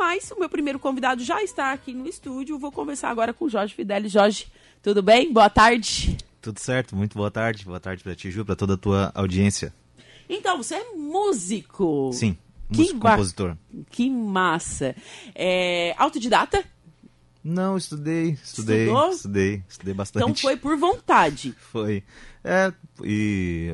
Mas 0.00 0.30
o 0.30 0.40
meu 0.40 0.48
primeiro 0.48 0.78
convidado 0.78 1.22
já 1.22 1.42
está 1.42 1.72
aqui 1.72 1.92
no 1.92 2.08
estúdio. 2.08 2.58
Vou 2.58 2.72
conversar 2.72 3.10
agora 3.10 3.34
com 3.34 3.44
o 3.44 3.50
Jorge 3.50 3.74
Fidelis. 3.74 4.10
Jorge, 4.10 4.46
tudo 4.82 5.02
bem? 5.02 5.30
Boa 5.30 5.50
tarde. 5.50 6.16
Tudo 6.40 6.58
certo, 6.58 6.96
muito 6.96 7.18
boa 7.18 7.30
tarde. 7.30 7.66
Boa 7.66 7.78
tarde 7.78 8.02
para 8.02 8.14
ti, 8.14 8.30
Ju, 8.30 8.42
para 8.42 8.56
toda 8.56 8.72
a 8.72 8.76
tua 8.78 9.12
audiência. 9.14 9.74
Então, 10.26 10.56
você 10.56 10.76
é 10.76 10.84
músico. 10.94 12.10
Sim, 12.14 12.34
músico, 12.70 12.94
que 12.94 12.98
compositor. 12.98 13.56
Que 13.90 14.08
massa. 14.08 14.96
É, 15.34 15.94
autodidata? 15.98 16.64
Não, 17.44 17.76
estudei, 17.76 18.38
estudei, 18.42 18.84
Estudou? 18.86 19.10
estudei, 19.10 19.62
estudei 19.68 19.92
bastante. 19.92 20.22
Então 20.22 20.34
foi 20.34 20.56
por 20.56 20.78
vontade. 20.78 21.54
Foi. 21.58 22.02
É, 22.42 22.72
e 23.04 23.70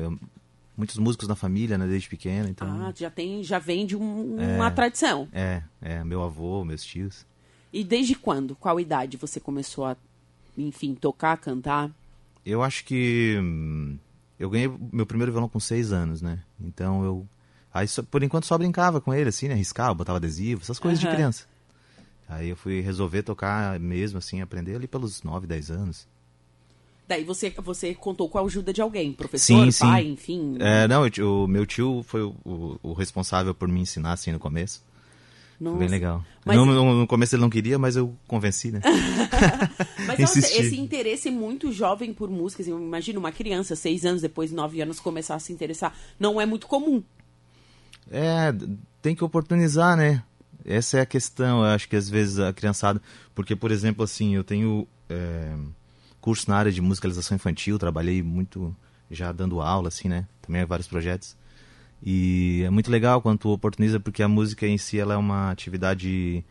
muitos 0.77 0.97
músicos 0.97 1.27
na 1.27 1.35
família, 1.35 1.77
né, 1.77 1.87
desde 1.87 2.07
pequeno, 2.07 2.47
então... 2.47 2.67
Ah, 2.69 2.93
já 2.95 3.09
tem, 3.09 3.43
já 3.43 3.57
vem 3.59 3.85
de 3.85 3.95
um- 3.97 4.35
uma 4.55 4.69
tradição. 4.71 5.27
É, 5.33 5.63
é, 5.81 6.03
meu 6.03 6.21
avô, 6.23 6.63
meus 6.63 6.83
tios. 6.85 7.25
E 7.73 7.83
desde 7.83 8.15
quando? 8.15 8.55
Qual 8.55 8.79
idade 8.79 9.17
você 9.17 9.39
começou 9.39 9.85
a, 9.85 9.97
enfim, 10.57 10.93
tocar, 10.95 11.35
cantar? 11.37 11.89
Eu 12.45 12.63
acho 12.63 12.85
que 12.85 13.35
hum, 13.41 13.97
eu 14.39 14.49
ganhei 14.49 14.71
meu 14.93 15.05
primeiro 15.05 15.31
violão 15.31 15.49
com 15.49 15.59
seis 15.59 15.91
anos, 15.91 16.21
né? 16.21 16.39
Então 16.61 17.03
eu. 17.03 17.27
Aí 17.73 17.87
só- 17.87 18.01
por 18.03 18.23
enquanto 18.23 18.45
só 18.45 18.57
brincava 18.57 19.01
com 19.01 19.13
ele, 19.13 19.29
assim, 19.29 19.47
né? 19.49 19.53
Riscava, 19.55 19.93
botava 19.93 20.17
adesivo, 20.17 20.61
essas 20.61 20.79
coisas 20.79 20.99
Aham. 21.03 21.09
de 21.09 21.15
criança. 21.15 21.45
Aí 22.29 22.47
eu 22.49 22.55
fui 22.55 22.79
resolver 22.81 23.23
tocar 23.23 23.77
mesmo, 23.79 24.17
assim, 24.17 24.41
aprender 24.41 24.75
ali 24.75 24.87
pelos 24.87 25.21
nove, 25.23 25.45
dez 25.45 25.69
anos. 25.69 26.07
Daí 27.07 27.23
você, 27.23 27.49
você 27.49 27.93
contou 27.95 28.27
com 28.27 28.37
a 28.37 28.41
ajuda 28.41 28.73
de 28.73 28.81
alguém, 28.81 29.13
professor, 29.13 29.63
Sim, 29.65 29.71
sim. 29.71 29.85
pai, 29.85 30.05
enfim. 30.05 30.57
É, 30.59 30.87
não, 30.87 31.07
eu 31.07 31.43
o 31.43 31.47
meu 31.47 31.65
tio 31.65 32.03
foi 32.05 32.21
o, 32.21 32.35
o- 32.43 32.79
o 32.83 32.93
responsável 32.93 33.55
por 33.55 33.67
me 33.69 33.79
ensinar, 33.79 34.11
assim, 34.13 34.31
no 34.31 34.39
começo. 34.39 34.83
Foi 35.57 35.65
Nossa. 35.65 35.79
bem 35.79 35.87
legal. 35.87 36.23
Mas- 36.45 36.57
No, 36.57 36.65
no- 36.65 36.99
no 36.99 37.07
começo 37.07 37.33
ele 37.35 37.41
não 37.41 37.49
queria, 37.49 37.79
mas 37.79 37.95
eu 37.95 38.13
convenci, 38.27 38.71
né? 38.71 38.81
Mas 40.05 40.19
nossa, 40.19 40.39
esse 40.39 40.79
interesse 40.79 41.29
muito 41.31 41.71
jovem 41.71 42.13
por 42.13 42.29
música, 42.29 42.61
assim, 42.61 42.71
imagina 42.71 43.19
uma 43.19 43.31
criança, 43.31 43.75
seis 43.75 44.05
anos, 44.05 44.21
depois 44.21 44.51
nove 44.51 44.79
anos, 44.81 44.99
começar 44.99 45.35
a 45.35 45.39
se 45.39 45.51
interessar. 45.51 45.93
Não 46.19 46.39
é 46.39 46.45
muito 46.45 46.67
comum. 46.67 47.03
É, 48.11 48.53
tem 49.01 49.15
que 49.15 49.23
oportunizar, 49.23 49.97
né? 49.97 50.23
Essa 50.65 50.97
é 50.99 51.01
a 51.01 51.05
questão, 51.05 51.59
eu 51.59 51.65
acho 51.65 51.87
que 51.89 51.95
às 51.95 52.09
vezes 52.09 52.39
a 52.39 52.53
criançada. 52.53 53.01
Porque, 53.35 53.55
por 53.55 53.71
exemplo, 53.71 54.03
assim, 54.03 54.35
eu 54.35 54.43
tenho 54.43 54.87
é, 55.09 55.55
curso 56.27 56.49
na 56.51 56.57
área 56.57 56.71
de 56.73 56.81
musicalização 56.81 57.35
infantil, 57.35 57.79
trabalhei 57.79 58.21
muito 58.21 58.75
já 59.09 59.31
dando 59.31 59.61
aula, 59.61 59.87
assim, 59.87 60.09
né? 60.09 60.27
Também 60.41 60.65
vários 60.65 60.85
projetos. 60.85 61.37
E 62.03 62.63
é 62.65 62.69
muito 62.69 62.91
legal 62.91 63.21
quando 63.21 63.39
tu 63.39 63.49
oportuniza, 63.49 63.97
porque 63.97 64.21
a 64.21 64.27
música 64.27 64.67
em 64.67 64.77
si 64.77 64.99
ela 64.99 65.13
é 65.13 65.17
uma 65.17 65.49
atividade 65.51 66.43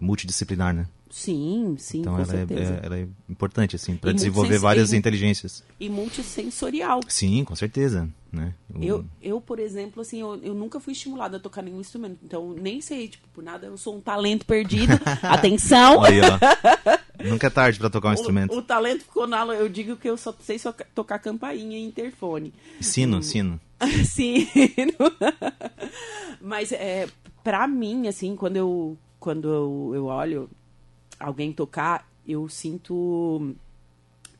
multidisciplinar, 0.00 0.72
né? 0.72 0.86
Sim, 1.10 1.74
sim, 1.78 2.00
Então 2.00 2.14
com 2.14 2.20
ela 2.20 2.32
é, 2.34 2.42
é- 2.42 2.80
ela 2.86 2.96
é 2.98 3.08
importante, 3.28 3.74
assim, 3.74 3.96
para 3.96 4.12
desenvolver 4.12 4.58
várias 4.58 4.92
e 4.92 4.96
inteligências. 4.96 5.64
E 5.80 5.88
multissensorial. 5.88 7.00
Sim, 7.08 7.44
com 7.44 7.56
certeza, 7.56 8.08
né? 8.32 8.54
O- 8.72 8.82
Eu, 8.84 9.04
eu, 9.20 9.40
por 9.40 9.58
exemplo, 9.58 10.00
assim, 10.02 10.20
eu, 10.20 10.36
eu 10.42 10.54
nunca 10.54 10.78
fui 10.78 10.92
estimulada 10.92 11.38
a 11.38 11.40
tocar 11.40 11.62
nenhum 11.62 11.80
instrumento. 11.80 12.18
Então, 12.22 12.52
nem 12.52 12.80
sei, 12.80 13.08
tipo, 13.08 13.26
por 13.34 13.42
nada, 13.42 13.66
eu 13.66 13.76
sou 13.76 13.96
um 13.96 14.00
talento 14.00 14.46
perdido. 14.46 14.92
Atenção! 15.22 16.02
Aí, 16.04 16.20
ó. 16.20 16.38
Nunca 17.30 17.46
é 17.46 17.50
tarde 17.50 17.78
para 17.78 17.90
tocar 17.90 18.10
um 18.10 18.14
instrumento. 18.14 18.54
O, 18.54 18.58
o 18.58 18.62
talento 18.62 19.04
ficou 19.04 19.26
na... 19.26 19.44
Eu 19.46 19.68
digo 19.68 19.96
que 19.96 20.08
eu 20.08 20.16
só 20.16 20.34
sei 20.40 20.58
só 20.58 20.72
tocar 20.94 21.18
campainha 21.18 21.78
e 21.78 21.82
interfone. 21.82 22.52
Sino, 22.80 23.22
sino. 23.22 23.60
Sim. 24.04 24.46
Mas 26.40 26.72
é, 26.72 27.08
pra 27.42 27.66
mim, 27.66 28.08
assim, 28.08 28.36
quando 28.36 28.56
eu, 28.56 28.98
quando 29.18 29.48
eu, 29.48 29.92
eu 29.94 30.04
olho 30.06 30.50
alguém 31.18 31.52
tocar, 31.52 32.08
eu 32.26 32.48
sinto. 32.48 33.54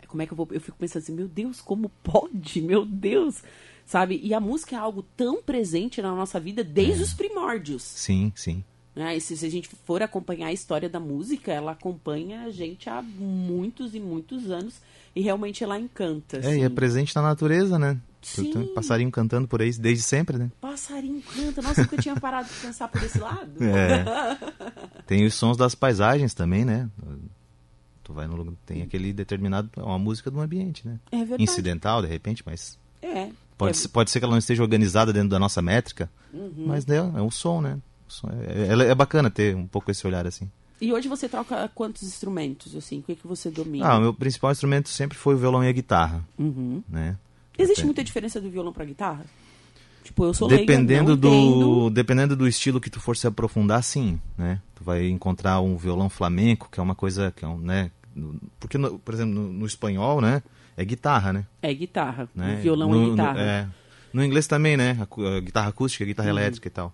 Como 0.06 0.22
é 0.22 0.26
que 0.26 0.32
eu 0.32 0.36
vou. 0.36 0.48
Eu 0.50 0.60
fico 0.60 0.78
pensando 0.78 1.02
assim, 1.02 1.14
meu 1.14 1.28
Deus, 1.28 1.60
como 1.60 1.90
pode? 2.02 2.60
Meu 2.60 2.84
Deus! 2.84 3.42
Sabe? 3.86 4.18
E 4.22 4.32
a 4.32 4.40
música 4.40 4.76
é 4.76 4.78
algo 4.78 5.02
tão 5.16 5.42
presente 5.42 6.00
na 6.00 6.14
nossa 6.14 6.40
vida 6.40 6.64
desde 6.64 7.02
os 7.02 7.12
primórdios. 7.12 7.82
Sim, 7.82 8.32
sim. 8.34 8.64
Né? 8.94 9.16
E 9.16 9.20
se, 9.20 9.36
se 9.36 9.44
a 9.44 9.50
gente 9.50 9.68
for 9.84 10.02
acompanhar 10.02 10.46
a 10.48 10.52
história 10.52 10.88
da 10.88 11.00
música, 11.00 11.52
ela 11.52 11.72
acompanha 11.72 12.42
a 12.42 12.50
gente 12.50 12.88
há 12.88 13.02
muitos 13.02 13.94
e 13.94 14.00
muitos 14.00 14.50
anos. 14.50 14.74
E 15.16 15.20
realmente 15.20 15.62
ela 15.64 15.78
encanta. 15.78 16.38
É, 16.38 16.56
e 16.56 16.60
é 16.62 16.66
assim. 16.66 16.74
presente 16.74 17.14
na 17.14 17.22
natureza, 17.22 17.78
né? 17.78 17.98
Sim. 18.22 18.66
Passarinho 18.74 19.10
cantando 19.10 19.46
por 19.46 19.60
aí 19.60 19.70
desde 19.72 20.02
sempre, 20.02 20.38
né? 20.38 20.50
Passarinho 20.60 21.20
canta. 21.22 21.60
Nossa, 21.60 21.80
eu 21.80 21.84
nunca 21.84 22.00
tinha 22.00 22.18
parado 22.18 22.48
de 22.48 22.54
pensar 22.54 22.88
por 22.88 23.02
esse 23.02 23.18
lado. 23.18 23.52
É. 23.62 24.04
Tem 25.06 25.24
os 25.26 25.34
sons 25.34 25.56
das 25.56 25.74
paisagens 25.74 26.32
também, 26.32 26.64
né? 26.64 26.88
Tu 28.02 28.12
vai 28.12 28.26
no 28.26 28.36
lugar, 28.36 28.54
tem 28.66 28.82
aquele 28.82 29.12
determinado, 29.14 29.70
uma 29.78 29.98
música 29.98 30.30
do 30.30 30.38
ambiente, 30.40 30.86
né? 30.86 30.98
É 31.10 31.18
verdade. 31.18 31.42
Incidental, 31.42 32.02
de 32.02 32.08
repente, 32.08 32.42
mas 32.44 32.78
É. 33.02 33.30
pode, 33.56 33.70
é, 33.70 33.74
ser, 33.74 33.88
pode 33.88 34.10
ser 34.10 34.18
que 34.18 34.24
ela 34.24 34.32
não 34.32 34.38
esteja 34.38 34.62
organizada 34.62 35.10
dentro 35.12 35.30
da 35.30 35.38
nossa 35.38 35.62
métrica, 35.62 36.10
Uhum. 36.32 36.64
mas 36.66 36.84
né, 36.86 36.96
é 36.96 37.22
um 37.22 37.30
som, 37.30 37.60
né? 37.62 37.78
É, 38.48 38.74
é, 38.86 38.90
é 38.90 38.94
bacana 38.94 39.30
ter 39.30 39.54
um 39.56 39.66
pouco 39.66 39.90
esse 39.90 40.06
olhar 40.06 40.26
assim. 40.26 40.50
E 40.80 40.92
hoje 40.92 41.08
você 41.08 41.28
troca 41.28 41.70
quantos 41.74 42.02
instrumentos, 42.02 42.74
assim? 42.76 42.98
O 42.98 43.02
que, 43.02 43.14
que 43.14 43.26
você 43.26 43.50
domina? 43.50 43.86
Ah, 43.86 43.98
o 43.98 44.00
meu 44.00 44.14
principal 44.14 44.50
instrumento 44.52 44.88
sempre 44.88 45.16
foi 45.16 45.34
o 45.34 45.38
violão 45.38 45.62
e 45.64 45.68
a 45.68 45.72
guitarra, 45.72 46.24
Uhum. 46.38 46.82
né? 46.88 47.16
Existe 47.56 47.80
Até- 47.80 47.86
muita 47.86 48.04
diferença 48.04 48.40
do 48.40 48.50
violão 48.50 48.72
pra 48.72 48.84
guitarra? 48.84 49.24
Tipo, 50.02 50.24
eu 50.24 50.34
sou 50.34 50.48
leiga, 50.48 50.66
Dependendo 50.66 51.10
não 51.10 51.16
do, 51.16 51.28
entendo. 51.28 51.90
dependendo 51.90 52.36
do 52.36 52.46
estilo 52.46 52.80
que 52.80 52.90
tu 52.90 53.00
for 53.00 53.16
se 53.16 53.26
aprofundar, 53.26 53.82
sim, 53.82 54.20
né? 54.36 54.60
Tu 54.74 54.84
vai 54.84 55.08
encontrar 55.08 55.60
um 55.60 55.76
violão 55.78 56.10
flamenco, 56.10 56.68
que 56.70 56.78
é 56.78 56.82
uma 56.82 56.94
coisa 56.94 57.32
que 57.34 57.44
é 57.44 57.48
um, 57.48 57.56
né? 57.56 57.90
no- 58.14 58.38
Porque, 58.60 58.76
no- 58.76 58.98
por 58.98 59.14
exemplo, 59.14 59.32
no, 59.34 59.52
no 59.52 59.66
espanhol, 59.66 60.20
né? 60.20 60.42
É 60.76 60.84
guitarra, 60.84 61.32
né? 61.32 61.46
É 61.62 61.72
guitarra. 61.72 62.28
né? 62.34 62.56
Violão 62.60 62.90
no, 62.90 62.96
é 62.96 63.00
no- 63.06 63.10
guitarra. 63.12 63.40
é. 63.40 63.66
No 64.12 64.22
inglês 64.22 64.46
também, 64.46 64.76
né? 64.76 64.98
A, 65.00 65.36
a 65.36 65.40
guitarra 65.40 65.68
acústica, 65.68 66.04
a 66.04 66.06
guitarra 66.06 66.28
Uhum. 66.30 66.38
elétrica 66.38 66.68
e 66.68 66.70
tal. 66.70 66.92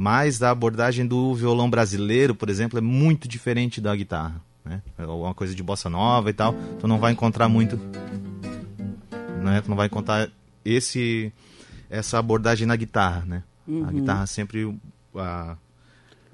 Mas 0.00 0.40
a 0.44 0.50
abordagem 0.50 1.04
do 1.04 1.34
violão 1.34 1.68
brasileiro, 1.68 2.32
por 2.32 2.48
exemplo, 2.48 2.78
é 2.78 2.80
muito 2.80 3.26
diferente 3.26 3.80
da 3.80 3.96
guitarra, 3.96 4.40
né? 4.64 4.80
É 4.96 5.04
uma 5.04 5.34
coisa 5.34 5.56
de 5.56 5.62
bossa 5.62 5.90
nova 5.90 6.30
e 6.30 6.32
tal. 6.32 6.54
Tu 6.78 6.86
não 6.86 7.00
vai 7.00 7.10
encontrar 7.10 7.48
muito, 7.48 7.76
né? 9.42 9.60
Tu 9.60 9.68
não 9.68 9.76
vai 9.76 9.88
encontrar 9.88 10.30
esse 10.64 11.32
essa 11.90 12.16
abordagem 12.16 12.64
na 12.64 12.76
guitarra, 12.76 13.24
né? 13.26 13.42
Uhum. 13.66 13.88
A 13.88 13.90
guitarra 13.90 14.26
sempre 14.26 14.72
a, 15.16 15.56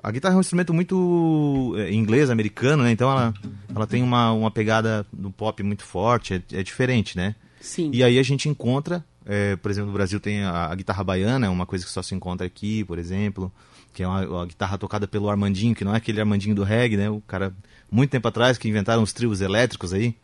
a 0.02 0.10
guitarra 0.10 0.34
é 0.34 0.36
um 0.36 0.40
instrumento 0.40 0.74
muito 0.74 1.74
é, 1.78 1.90
inglês, 1.90 2.28
americano, 2.28 2.82
né? 2.82 2.90
Então 2.90 3.10
ela, 3.10 3.32
ela 3.74 3.86
tem 3.86 4.02
uma, 4.02 4.30
uma 4.32 4.50
pegada 4.50 5.06
no 5.10 5.32
pop 5.32 5.62
muito 5.62 5.84
forte, 5.84 6.34
é, 6.34 6.58
é 6.58 6.62
diferente, 6.62 7.16
né? 7.16 7.34
Sim. 7.62 7.90
E 7.94 8.04
aí 8.04 8.18
a 8.18 8.22
gente 8.22 8.46
encontra, 8.46 9.02
é, 9.26 9.56
por 9.56 9.70
exemplo, 9.70 9.88
no 9.88 9.94
Brasil 9.94 10.20
tem 10.20 10.42
a, 10.42 10.66
a 10.66 10.74
guitarra 10.74 11.02
baiana, 11.04 11.46
é 11.46 11.48
uma 11.50 11.66
coisa 11.66 11.84
que 11.84 11.90
só 11.90 12.02
se 12.02 12.14
encontra 12.14 12.46
aqui, 12.46 12.84
por 12.84 12.98
exemplo, 12.98 13.52
que 13.92 14.02
é 14.02 14.08
uma, 14.08 14.26
uma 14.26 14.46
guitarra 14.46 14.76
tocada 14.78 15.06
pelo 15.06 15.28
Armandinho, 15.30 15.74
que 15.74 15.84
não 15.84 15.94
é 15.94 15.98
aquele 15.98 16.20
Armandinho 16.20 16.54
do 16.54 16.62
reggae, 16.64 16.96
né? 16.96 17.08
O 17.10 17.20
cara, 17.20 17.54
muito 17.90 18.10
tempo 18.10 18.26
atrás, 18.28 18.58
que 18.58 18.68
inventaram 18.68 19.02
os 19.02 19.12
trios 19.12 19.40
elétricos 19.40 19.92
aí, 19.92 20.14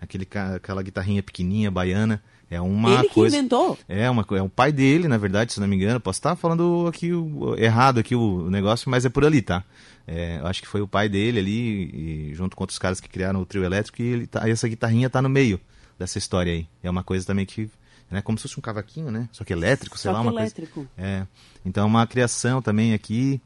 aquele, 0.00 0.26
aquela 0.54 0.82
guitarrinha 0.82 1.22
pequenininha, 1.22 1.70
baiana, 1.70 2.22
é 2.48 2.60
uma 2.60 2.94
Ele 3.00 3.08
que 3.08 3.14
coisa... 3.14 3.36
inventou. 3.36 3.76
É, 3.88 4.08
uma, 4.08 4.24
é 4.30 4.42
o 4.42 4.48
pai 4.48 4.70
dele, 4.70 5.08
na 5.08 5.18
verdade, 5.18 5.52
se 5.52 5.58
não 5.58 5.66
me 5.66 5.74
engano. 5.74 5.98
Posso 5.98 6.18
estar 6.20 6.36
falando 6.36 6.86
aqui 6.88 7.12
o- 7.12 7.56
errado 7.58 7.98
aqui 7.98 8.14
o, 8.14 8.44
o 8.46 8.50
negócio, 8.50 8.88
mas 8.88 9.04
é 9.04 9.08
por 9.08 9.24
ali, 9.24 9.42
tá? 9.42 9.64
É, 10.06 10.38
eu 10.38 10.46
acho 10.46 10.62
que 10.62 10.68
foi 10.68 10.80
o 10.80 10.86
pai 10.86 11.08
dele 11.08 11.40
ali, 11.40 12.30
e 12.30 12.34
junto 12.34 12.54
com 12.56 12.62
outros 12.62 12.78
caras 12.78 13.00
que 13.00 13.08
criaram 13.08 13.40
o 13.40 13.44
trio 13.44 13.64
elétrico, 13.64 14.00
e 14.00 14.04
ele 14.04 14.26
tá- 14.28 14.48
essa 14.48 14.68
guitarrinha 14.68 15.10
tá 15.10 15.20
no 15.20 15.28
meio 15.28 15.60
dessa 15.98 16.18
história 16.18 16.52
aí. 16.52 16.68
É 16.84 16.88
uma 16.88 17.02
coisa 17.02 17.26
também 17.26 17.44
que. 17.44 17.68
É 18.10 18.22
como 18.22 18.38
se 18.38 18.42
fosse 18.42 18.58
um 18.58 18.62
cavaquinho, 18.62 19.10
né? 19.10 19.28
Só 19.32 19.42
que 19.44 19.52
elétrico, 19.52 19.98
sei 19.98 20.10
Só 20.10 20.16
lá, 20.16 20.22
que 20.22 20.28
uma 20.28 20.40
elétrico. 20.40 20.74
coisa. 20.74 20.90
É. 20.96 21.26
Então 21.64 21.82
é 21.82 21.86
uma 21.86 22.06
criação 22.06 22.62
também 22.62 22.94
aqui. 22.94 23.40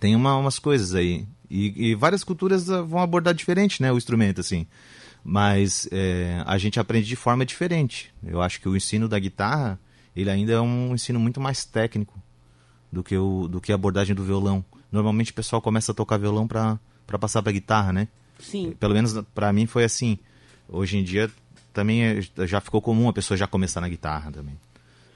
Tem 0.00 0.14
uma- 0.16 0.36
umas 0.36 0.58
coisas 0.58 0.94
aí. 0.94 1.26
E, 1.48 1.90
e 1.90 1.94
várias 1.94 2.24
culturas 2.24 2.68
ah, 2.68 2.82
vão 2.82 2.98
abordar 3.00 3.32
diferente, 3.32 3.80
né? 3.80 3.92
O 3.92 3.96
instrumento, 3.96 4.40
assim. 4.40 4.66
Mas 5.24 5.88
é, 5.92 6.42
a 6.46 6.58
gente 6.58 6.78
aprende 6.80 7.06
de 7.06 7.16
forma 7.16 7.44
diferente. 7.46 8.12
Eu 8.24 8.42
acho 8.42 8.60
que 8.60 8.68
o 8.68 8.76
ensino 8.76 9.08
da 9.08 9.18
guitarra, 9.18 9.78
ele 10.14 10.30
ainda 10.30 10.52
é 10.52 10.60
um 10.60 10.94
ensino 10.94 11.18
muito 11.20 11.40
mais 11.40 11.64
técnico 11.64 12.20
do 12.92 13.02
que, 13.02 13.16
o, 13.16 13.46
do 13.48 13.60
que 13.60 13.72
a 13.72 13.74
abordagem 13.76 14.14
do 14.14 14.24
violão. 14.24 14.64
Normalmente 14.90 15.30
o 15.30 15.34
pessoal 15.34 15.60
começa 15.62 15.92
a 15.92 15.94
tocar 15.94 16.16
violão 16.16 16.46
para 16.46 16.78
passar 17.20 17.42
para 17.42 17.52
guitarra, 17.52 17.92
né? 17.92 18.08
Sim. 18.38 18.72
Pelo 18.78 18.94
menos 18.94 19.14
para 19.34 19.52
mim 19.52 19.66
foi 19.66 19.84
assim. 19.84 20.18
Hoje 20.68 20.98
em 20.98 21.04
dia 21.04 21.30
também 21.76 22.02
é- 22.02 22.46
já 22.46 22.58
ficou 22.58 22.80
comum 22.80 23.06
a 23.08 23.12
pessoa 23.12 23.36
já 23.36 23.46
começar 23.46 23.82
na 23.82 23.88
guitarra 23.88 24.32
também. 24.32 24.54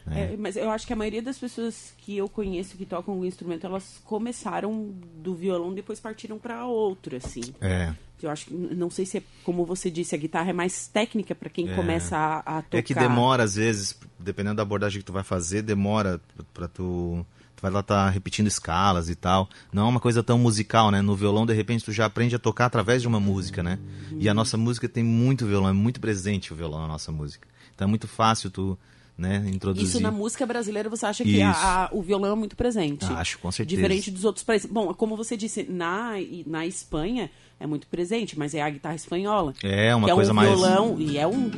né? 0.06 0.32
É, 0.32 0.36
mas 0.36 0.56
eu 0.56 0.70
acho 0.70 0.86
que 0.86 0.92
a 0.92 0.96
maioria 0.96 1.22
das 1.22 1.38
pessoas 1.38 1.94
que 1.98 2.16
eu 2.18 2.28
conheço 2.28 2.76
que 2.76 2.84
tocam 2.84 3.18
o 3.18 3.24
instrumento, 3.24 3.66
elas 3.66 4.00
começaram 4.04 4.92
do 5.22 5.34
violão, 5.34 5.72
depois 5.72 5.98
partiram 6.00 6.38
para 6.38 6.66
outro, 6.66 7.16
assim. 7.16 7.42
É. 7.60 7.92
Eu 8.22 8.28
acho 8.30 8.46
que, 8.46 8.54
não 8.54 8.90
sei 8.90 9.06
se 9.06 9.18
é, 9.18 9.22
como 9.44 9.64
você 9.64 9.90
disse, 9.90 10.14
a 10.14 10.18
guitarra 10.18 10.50
é 10.50 10.52
mais 10.52 10.86
técnica 10.88 11.34
para 11.34 11.48
quem 11.48 11.70
É. 11.70 11.74
começa 11.74 12.16
a, 12.16 12.58
a 12.58 12.62
tocar. 12.62 12.78
É 12.78 12.82
que 12.82 12.94
demora 12.94 13.42
às 13.44 13.54
vezes, 13.54 13.98
dependendo 14.18 14.56
da 14.56 14.62
abordagem 14.62 15.00
que 15.00 15.04
tu 15.06 15.12
vai 15.12 15.22
fazer, 15.24 15.62
demora 15.62 16.20
para 16.52 16.68
tu 16.68 17.24
tu 17.24 17.26
vai 17.60 17.70
lá 17.70 17.82
tá 17.82 18.08
repetindo 18.08 18.46
escalas 18.46 19.08
e 19.08 19.14
tal. 19.14 19.48
Não 19.72 19.86
é 19.86 19.88
uma 19.88 20.00
coisa 20.00 20.22
tão 20.22 20.38
musical, 20.38 20.90
né? 20.90 21.00
No 21.02 21.14
violão, 21.14 21.44
de 21.46 21.52
repente, 21.54 21.84
tu 21.84 21.92
já 21.92 22.06
aprende 22.06 22.34
a 22.34 22.38
tocar 22.38 22.66
através 22.66 23.02
de 23.02 23.08
uma 23.08 23.20
música, 23.20 23.62
né? 23.62 23.78
E 24.18 24.28
a 24.28 24.34
nossa 24.34 24.56
música 24.56 24.88
tem 24.88 25.04
muito 25.04 25.46
violão, 25.46 25.68
é 25.70 25.72
muito 25.72 26.00
presente 26.00 26.52
o 26.52 26.56
violão 26.56 26.80
na 26.80 26.88
nossa 26.88 27.10
música. 27.12 27.46
Então 27.74 27.86
é 27.86 27.88
muito 27.88 28.06
fácil 28.08 28.50
tu 28.50 28.78
né, 29.16 29.44
introduzir. 29.46 29.86
Isso 29.86 30.00
na 30.00 30.10
música 30.10 30.46
brasileira 30.46 30.88
você 30.88 31.04
acha 31.04 31.22
que 31.22 31.42
a, 31.42 31.50
a, 31.52 31.88
o 31.92 32.02
violão 32.02 32.32
é 32.32 32.34
muito 32.34 32.56
presente? 32.56 33.04
Acho, 33.04 33.38
com 33.38 33.52
certeza. 33.52 33.76
Diferente 33.76 34.10
dos 34.10 34.24
outros 34.24 34.42
países. 34.44 34.70
Bom, 34.70 34.92
como 34.94 35.16
você 35.16 35.36
disse, 35.36 35.62
na, 35.68 36.12
na 36.46 36.66
Espanha 36.66 37.30
é 37.58 37.66
muito 37.66 37.86
presente, 37.86 38.38
mas 38.38 38.54
é 38.54 38.62
a 38.62 38.70
guitarra 38.70 38.94
espanhola. 38.94 39.52
É, 39.62 39.94
uma 39.94 40.08
que 40.08 40.14
coisa 40.14 40.30
é 40.30 40.32
um 40.32 40.36
mais. 40.36 40.48
violão, 40.48 40.96
e 40.98 41.18
é 41.18 41.26
um. 41.26 41.50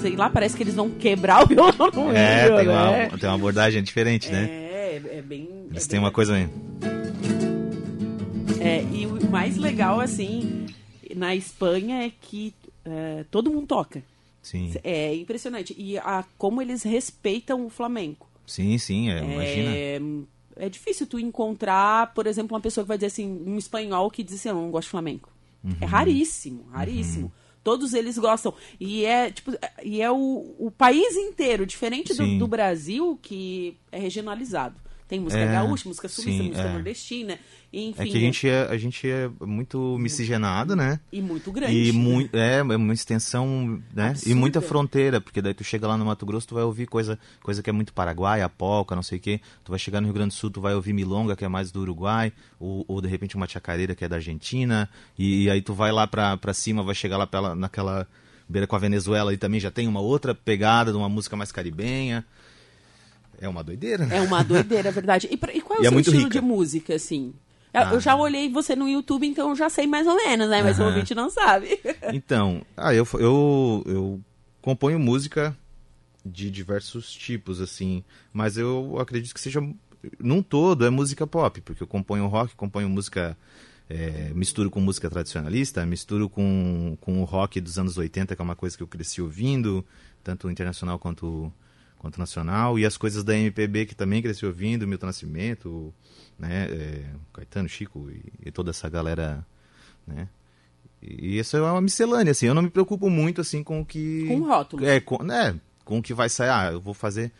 Sei 0.00 0.16
lá, 0.16 0.30
parece 0.30 0.56
que 0.56 0.62
eles 0.62 0.74
vão 0.74 0.88
quebrar 0.88 1.44
o 1.44 1.46
violão 1.48 1.90
no 1.92 2.10
É, 2.16 2.44
meio, 2.44 2.56
tem, 2.56 2.66
né? 2.66 3.08
uma, 3.08 3.18
tem 3.18 3.28
uma 3.28 3.36
abordagem 3.36 3.82
diferente, 3.82 4.30
né? 4.30 4.69
É, 5.06 5.18
é 5.18 5.22
bem. 5.22 5.48
Eles 5.70 5.86
é 5.86 5.88
têm 5.88 5.98
bem 5.98 6.06
uma 6.06 6.12
coisa 6.12 6.32
mesmo. 6.32 6.52
É, 8.60 8.82
e 8.92 9.06
o 9.06 9.30
mais 9.30 9.56
legal, 9.56 10.00
assim, 10.00 10.66
na 11.16 11.34
Espanha 11.34 12.04
é 12.04 12.10
que 12.10 12.54
é, 12.84 13.24
todo 13.30 13.50
mundo 13.50 13.66
toca. 13.66 14.02
Sim, 14.42 14.72
É 14.82 15.14
impressionante. 15.14 15.74
E 15.76 15.98
a, 15.98 16.24
como 16.38 16.62
eles 16.62 16.82
respeitam 16.82 17.66
o 17.66 17.70
flamenco. 17.70 18.28
sim, 18.46 18.76
sim, 18.78 19.10
é, 19.10 19.18
imagina. 19.18 19.70
É, 19.74 20.00
é 20.56 20.68
difícil 20.68 21.06
tu 21.06 21.18
encontrar, 21.18 22.12
por 22.14 22.26
exemplo, 22.26 22.54
uma 22.54 22.60
pessoa 22.60 22.84
que 22.84 22.88
vai 22.88 22.98
dizer 22.98 23.06
assim, 23.06 23.42
um 23.46 23.56
espanhol 23.56 24.10
que 24.10 24.22
diz 24.22 24.34
assim, 24.34 24.48
eu 24.50 24.54
não 24.54 24.70
gosto 24.70 24.86
de 24.86 24.90
flamenco. 24.90 25.30
Uhum. 25.64 25.76
É 25.80 25.84
raríssimo, 25.86 26.66
raríssimo. 26.70 27.32
Todos 27.62 27.92
eles 27.92 28.16
gostam. 28.16 28.54
E 28.78 29.04
é, 29.04 29.30
tipo, 29.30 29.52
e 29.82 30.00
é 30.00 30.10
o, 30.10 30.54
o 30.58 30.70
país 30.70 31.14
inteiro, 31.16 31.66
diferente 31.66 32.14
do, 32.14 32.38
do 32.38 32.46
Brasil, 32.48 33.18
que 33.20 33.76
é 33.92 33.98
regionalizado. 33.98 34.76
Tem 35.10 35.18
música 35.18 35.42
É, 35.42 35.52
gaúcha, 35.52 35.88
música 35.88 36.08
sulista, 36.08 36.40
sim, 36.40 36.48
música 36.50 36.68
é. 36.68 36.72
nordestina, 36.72 37.38
enfim. 37.72 38.00
É 38.00 38.06
que 38.06 38.16
a 38.16 38.20
gente 38.20 38.48
é, 38.48 38.62
a 38.62 38.78
gente 38.78 39.10
é 39.10 39.28
muito 39.40 39.98
miscigenado, 39.98 40.76
né? 40.76 41.00
E 41.10 41.20
muito 41.20 41.50
grande. 41.50 41.74
E 41.74 41.92
né? 41.92 41.98
muito, 41.98 42.32
é, 42.32 42.58
é 42.58 42.62
uma 42.62 42.94
extensão, 42.94 43.82
né? 43.92 44.10
Absurda. 44.10 44.30
E 44.30 44.34
muita 44.36 44.60
fronteira, 44.60 45.20
porque 45.20 45.42
daí 45.42 45.52
tu 45.52 45.64
chega 45.64 45.88
lá 45.88 45.98
no 45.98 46.04
Mato 46.04 46.24
Grosso, 46.24 46.46
tu 46.46 46.54
vai 46.54 46.62
ouvir 46.62 46.86
coisa, 46.86 47.18
coisa 47.42 47.60
que 47.60 47.68
é 47.68 47.72
muito 47.72 47.92
Paraguai, 47.92 48.40
a 48.40 48.48
polca, 48.48 48.94
não 48.94 49.02
sei 49.02 49.18
o 49.18 49.20
quê. 49.20 49.40
Tu 49.64 49.70
vai 49.70 49.80
chegar 49.80 50.00
no 50.00 50.06
Rio 50.06 50.14
Grande 50.14 50.28
do 50.28 50.34
Sul, 50.34 50.48
tu 50.48 50.60
vai 50.60 50.76
ouvir 50.76 50.92
milonga, 50.92 51.34
que 51.34 51.44
é 51.44 51.48
mais 51.48 51.72
do 51.72 51.80
Uruguai, 51.80 52.32
ou, 52.60 52.84
ou 52.86 53.00
de 53.00 53.08
repente 53.08 53.34
uma 53.34 53.48
chacareira, 53.48 53.96
que 53.96 54.04
é 54.04 54.08
da 54.08 54.14
Argentina. 54.14 54.88
E, 55.18 55.50
aí 55.50 55.60
tu 55.60 55.74
vai 55.74 55.90
lá 55.90 56.06
pra, 56.06 56.36
pra 56.36 56.54
cima, 56.54 56.84
vai 56.84 56.94
chegar 56.94 57.16
lá 57.16 57.56
naquela 57.56 58.06
beira 58.48 58.64
com 58.64 58.76
a 58.76 58.78
Venezuela 58.78 59.34
e 59.34 59.36
também 59.36 59.58
já 59.58 59.72
tem 59.72 59.88
uma 59.88 60.00
outra 60.00 60.36
pegada 60.36 60.92
de 60.92 60.96
uma 60.96 61.08
música 61.08 61.36
mais 61.36 61.50
caribenha. 61.50 62.24
É 63.40 63.48
uma 63.48 63.64
doideira. 63.64 64.04
É 64.10 64.20
uma 64.20 64.42
doideira, 64.44 64.88
é 64.90 64.92
verdade. 64.92 65.28
E, 65.30 65.36
pra- 65.36 65.52
e 65.54 65.60
qual 65.60 65.78
é 65.78 65.80
o 65.80 65.82
E 65.82 65.86
é 65.86 65.88
seu 65.88 65.92
muito 65.92 66.06
estilo 66.08 66.24
rica. 66.24 66.40
de 66.40 66.46
música, 66.46 66.94
assim? 66.94 67.32
Eu, 67.72 67.82
Ah. 67.82 67.92
eu 67.94 68.00
já 68.00 68.14
olhei 68.16 68.48
você 68.50 68.76
no 68.76 68.88
YouTube, 68.88 69.26
então 69.26 69.48
eu 69.50 69.56
já 69.56 69.70
sei 69.70 69.86
mais 69.86 70.06
ou 70.06 70.14
menos, 70.16 70.48
né? 70.50 70.62
Mas 70.62 70.78
o 70.78 70.84
ouvinte 70.84 71.14
não 71.14 71.30
sabe. 71.30 71.80
Então, 72.12 72.62
ah, 72.76 72.92
eu, 72.94 73.06
eu, 73.14 73.82
eu 73.86 74.20
componho 74.60 74.98
música 74.98 75.56
de 76.26 76.50
diversos 76.50 77.10
tipos, 77.12 77.60
assim, 77.60 78.04
mas 78.32 78.58
eu 78.58 78.98
acredito 79.00 79.32
que 79.32 79.40
seja, 79.40 79.60
num 80.18 80.42
todo, 80.42 80.84
é 80.84 80.90
música 80.90 81.26
pop, 81.26 81.60
porque 81.62 81.82
eu 81.82 81.86
componho 81.86 82.26
rock, 82.26 82.54
componho 82.56 82.90
música, 82.90 83.36
é, 83.88 84.30
misturo 84.34 84.68
com 84.70 84.80
música 84.80 85.08
tradicionalista, 85.08 85.86
misturo 85.86 86.28
com, 86.28 86.98
com 87.00 87.22
o 87.22 87.24
rock 87.24 87.58
dos 87.60 87.78
anos 87.78 87.96
80, 87.96 88.34
que 88.36 88.42
é 88.42 88.44
uma 88.44 88.56
coisa 88.56 88.76
que 88.76 88.82
eu 88.82 88.86
cresci 88.88 89.22
ouvindo, 89.22 89.84
tanto 90.22 90.50
internacional 90.50 90.98
quanto, 90.98 91.50
quanto 92.00 92.18
nacional, 92.18 92.76
e 92.78 92.84
as 92.84 92.96
coisas 92.96 93.22
da 93.22 93.36
MPB 93.36 93.86
que 93.86 93.94
também 93.94 94.20
cresci 94.20 94.44
ouvindo, 94.44 94.88
Milton 94.88 95.06
Nascimento, 95.06 95.94
né, 96.36 96.66
é, 96.68 97.04
Caetano, 97.32 97.68
Chico 97.68 98.10
e, 98.10 98.48
e 98.48 98.50
toda 98.50 98.70
essa 98.70 98.88
galera, 98.88 99.46
né, 100.04 100.28
e 101.02 101.38
isso 101.38 101.56
é 101.56 101.62
uma 101.62 101.80
miscelânea, 101.80 102.32
assim. 102.32 102.46
Eu 102.46 102.54
não 102.54 102.62
me 102.62 102.70
preocupo 102.70 103.08
muito, 103.08 103.40
assim, 103.40 103.62
com 103.62 103.80
o 103.80 103.86
que... 103.86 104.26
Com 104.26 104.40
rótulos. 104.40 104.86
É, 104.86 105.00
com, 105.00 105.22
né, 105.22 105.58
com 105.84 105.98
o 105.98 106.02
que 106.02 106.12
vai 106.12 106.28
sair. 106.28 106.50
Ah, 106.50 106.72
eu 106.72 106.80
vou 106.80 106.92
fazer... 106.92 107.32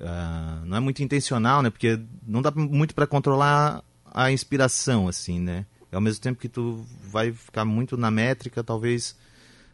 ah, 0.00 0.60
não 0.66 0.76
é 0.76 0.80
muito 0.80 1.02
intencional, 1.02 1.62
né? 1.62 1.70
Porque 1.70 1.98
não 2.26 2.42
dá 2.42 2.50
muito 2.50 2.94
para 2.94 3.06
controlar 3.06 3.82
a 4.04 4.30
inspiração, 4.30 5.08
assim, 5.08 5.40
né? 5.40 5.64
E 5.90 5.94
ao 5.94 6.00
mesmo 6.00 6.20
tempo 6.20 6.38
que 6.38 6.48
tu 6.48 6.84
vai 7.02 7.32
ficar 7.32 7.64
muito 7.64 7.96
na 7.96 8.10
métrica, 8.10 8.62
talvez 8.62 9.16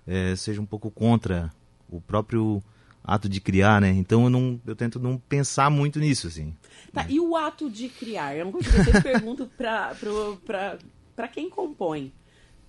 eh, 0.06 0.34
seja 0.36 0.60
um 0.60 0.66
pouco 0.66 0.90
contra 0.90 1.52
o 1.90 2.00
próprio 2.00 2.62
ato 3.06 3.28
de 3.28 3.40
criar, 3.40 3.80
né? 3.80 3.90
Então 3.90 4.24
eu, 4.24 4.30
não, 4.30 4.60
eu 4.66 4.74
tento 4.74 4.98
não 4.98 5.16
pensar 5.28 5.70
muito 5.70 5.98
nisso, 6.00 6.26
assim. 6.26 6.54
Tá, 6.92 7.06
e 7.08 7.20
o 7.20 7.36
ato 7.36 7.70
de 7.70 7.88
criar? 7.88 8.34
É 8.34 8.42
uma 8.42 8.52
coisa 8.52 8.70
que 8.70 8.76
eu 8.78 8.84
sempre 8.84 9.00
pergunto 9.02 9.46
pra, 9.56 9.94
pro- 9.94 10.40
pra, 10.44 10.78
pra 11.14 11.28
quem 11.28 11.48
compõe. 11.48 12.12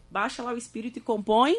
Baixa 0.09 0.41
lá 0.41 0.53
o 0.53 0.57
espírito 0.57 0.99
e 0.99 1.01
compõe. 1.01 1.53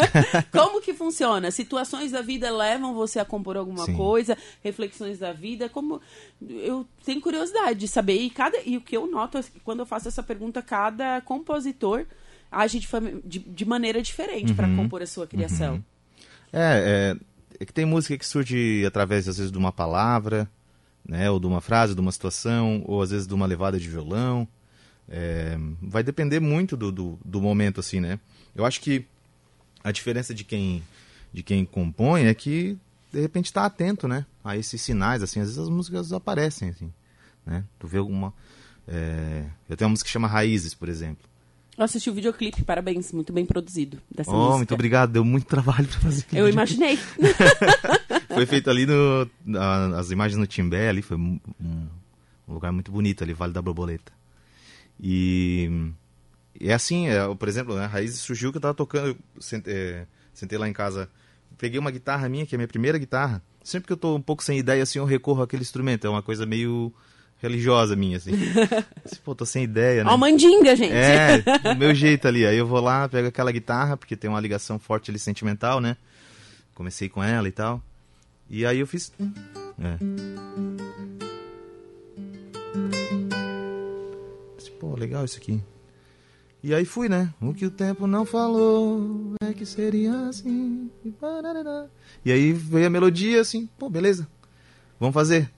Como 0.50 0.80
que 0.80 0.94
funciona? 0.94 1.50
Situações 1.50 2.10
da 2.12 2.22
vida 2.22 2.50
levam 2.50 2.94
você 2.94 3.18
a 3.18 3.24
compor 3.24 3.56
alguma 3.56 3.84
Sim. 3.84 3.94
coisa, 3.94 4.36
reflexões 4.62 5.18
da 5.18 5.32
vida. 5.32 5.68
Como 5.68 6.00
eu 6.48 6.86
tenho 7.04 7.20
curiosidade 7.20 7.78
de 7.78 7.86
saber 7.88 8.18
e 8.20 8.30
cada 8.30 8.58
e 8.64 8.76
o 8.76 8.80
que 8.80 8.96
eu 8.96 9.06
noto 9.06 9.42
que 9.42 9.60
quando 9.60 9.80
eu 9.80 9.86
faço 9.86 10.08
essa 10.08 10.22
pergunta, 10.22 10.62
cada 10.62 11.20
compositor 11.20 12.06
age 12.50 12.78
de, 12.80 12.88
de, 13.24 13.38
de 13.40 13.64
maneira 13.66 14.00
diferente 14.00 14.54
pra 14.54 14.68
compor 14.74 15.02
a 15.02 15.06
sua 15.06 15.26
criação. 15.26 15.82
É, 16.52 17.14
é, 17.14 17.16
é 17.62 17.66
que 17.66 17.72
tem 17.72 17.84
música 17.84 18.18
que 18.18 18.26
surge 18.26 18.84
através, 18.84 19.28
às 19.28 19.36
vezes, 19.36 19.52
de 19.52 19.58
uma 19.58 19.70
palavra, 19.70 20.50
né? 21.08 21.30
Ou 21.30 21.38
de 21.38 21.46
uma 21.46 21.60
frase, 21.60 21.94
de 21.94 22.00
uma 22.00 22.10
situação, 22.10 22.82
ou 22.86 23.00
às 23.00 23.10
vezes 23.10 23.26
de 23.26 23.34
uma 23.34 23.46
levada 23.46 23.78
de 23.78 23.88
violão. 23.88 24.48
É, 25.08 25.56
vai 25.80 26.02
depender 26.02 26.40
muito 26.40 26.76
do, 26.76 26.90
do, 26.90 27.18
do 27.24 27.40
momento, 27.40 27.78
assim, 27.78 28.00
né? 28.00 28.18
Eu 28.54 28.64
acho 28.64 28.80
que 28.80 29.06
a 29.84 29.92
diferença 29.92 30.34
de 30.34 30.42
quem, 30.42 30.82
de 31.32 31.42
quem 31.42 31.64
compõe 31.64 32.24
é 32.24 32.34
que, 32.34 32.76
de 33.12 33.20
repente, 33.20 33.46
está 33.46 33.64
atento, 33.64 34.08
né? 34.08 34.26
A 34.42 34.56
esses 34.56 34.82
sinais, 34.82 35.22
assim. 35.22 35.38
Às 35.38 35.46
vezes 35.46 35.58
as 35.60 35.68
músicas 35.68 36.12
aparecem, 36.12 36.70
assim, 36.70 36.92
né? 37.46 37.64
Tu 37.78 37.86
vê 37.86 37.98
alguma... 37.98 38.34
é, 38.88 39.44
Eu 39.68 39.76
tenho 39.76 39.86
uma 39.86 39.92
música 39.92 40.08
que 40.08 40.12
chama 40.12 40.26
Raízes, 40.26 40.74
por 40.74 40.88
exemplo. 40.88 41.30
Eu 41.76 41.84
assisti 41.84 42.10
o 42.10 42.14
videoclipe, 42.14 42.62
parabéns, 42.64 43.12
muito 43.12 43.32
bem 43.32 43.46
produzido 43.46 43.98
dessa 44.14 44.30
Oh, 44.30 44.36
música. 44.36 44.56
muito 44.58 44.74
obrigado. 44.74 45.12
Deu 45.12 45.24
muito 45.24 45.46
trabalho 45.46 45.88
para 45.88 46.00
fazer 46.00 46.24
Eu 46.32 46.48
imaginei. 46.48 46.98
Foi 48.28 48.46
feito 48.46 48.68
ali 48.70 48.86
no. 48.86 49.28
a- 49.58 49.98
as 49.98 50.10
imagens 50.10 50.38
no 50.38 50.46
Timbé 50.46 50.88
ali, 50.88 51.02
foi 51.02 51.16
um, 51.16 51.38
um- 51.60 51.86
lugar 52.48 52.72
muito 52.72 52.90
bonito 52.92 53.22
ali, 53.24 53.32
Vale 53.32 53.52
da 53.52 53.62
Borboleta. 53.62 54.12
E. 55.00 55.90
É 56.60 56.72
assim, 56.74 57.08
é, 57.08 57.34
por 57.34 57.48
exemplo, 57.48 57.74
né, 57.74 57.84
a 57.84 57.88
Raiz 57.88 58.14
surgiu 58.16 58.50
que 58.52 58.58
eu 58.58 58.62
tava 58.62 58.74
tocando. 58.74 59.08
eu 59.08 59.16
sentei, 59.40 59.74
é, 59.74 60.06
sentei 60.32 60.58
lá 60.58 60.68
em 60.68 60.72
casa, 60.72 61.08
peguei 61.58 61.78
uma 61.78 61.90
guitarra 61.90 62.28
minha, 62.28 62.46
que 62.46 62.54
é 62.54 62.56
a 62.56 62.58
minha 62.58 62.68
primeira 62.68 62.98
guitarra. 62.98 63.42
Sempre 63.64 63.86
que 63.86 63.92
eu 63.92 63.96
tô 63.96 64.14
um 64.16 64.20
pouco 64.22 64.42
sem 64.44 64.58
ideia, 64.58 64.82
assim, 64.82 64.98
eu 64.98 65.04
recorro 65.04 65.42
àquele 65.42 65.62
instrumento. 65.62 66.06
É 66.06 66.10
uma 66.10 66.22
coisa 66.22 66.44
meio 66.44 66.92
religiosa 67.42 67.96
minha, 67.96 68.16
assim. 68.16 68.30
Assim, 69.04 69.18
Pô, 69.24 69.34
tô 69.34 69.44
sem 69.44 69.64
ideia, 69.64 70.04
né? 70.04 70.10
Ó, 70.10 70.16
mandinga, 70.16 70.76
gente. 70.76 70.92
É, 70.92 71.38
do 71.74 71.76
meu 71.76 71.92
jeito 71.92 72.28
ali. 72.28 72.46
Aí 72.46 72.56
eu 72.56 72.66
vou 72.66 72.80
lá, 72.80 73.08
pego 73.08 73.28
aquela 73.28 73.50
guitarra, 73.50 73.96
porque 73.96 74.16
tem 74.16 74.30
uma 74.30 74.40
ligação 74.40 74.78
forte 74.78 75.10
ali 75.10 75.18
sentimental, 75.18 75.80
né? 75.80 75.96
Comecei 76.72 77.08
com 77.08 77.22
ela 77.22 77.48
e 77.48 77.52
tal. 77.52 77.82
E 78.48 78.64
aí 78.64 78.78
eu 78.78 78.86
fiz. 78.86 79.12
É. 79.20 79.98
Pô, 84.78 84.96
legal 84.96 85.24
isso 85.24 85.38
aqui. 85.38 85.60
E 86.62 86.72
aí 86.72 86.84
fui, 86.84 87.08
né? 87.08 87.32
O 87.40 87.52
que 87.52 87.66
o 87.66 87.70
tempo 87.70 88.06
não 88.06 88.24
falou 88.24 89.34
é 89.42 89.52
que 89.52 89.66
seria 89.66 90.28
assim. 90.28 90.90
E 92.24 92.30
aí 92.30 92.52
veio 92.52 92.86
a 92.86 92.90
melodia 92.90 93.40
assim, 93.40 93.68
pô, 93.78 93.90
beleza. 93.90 94.28
Vamos 95.00 95.14
fazer. 95.14 95.50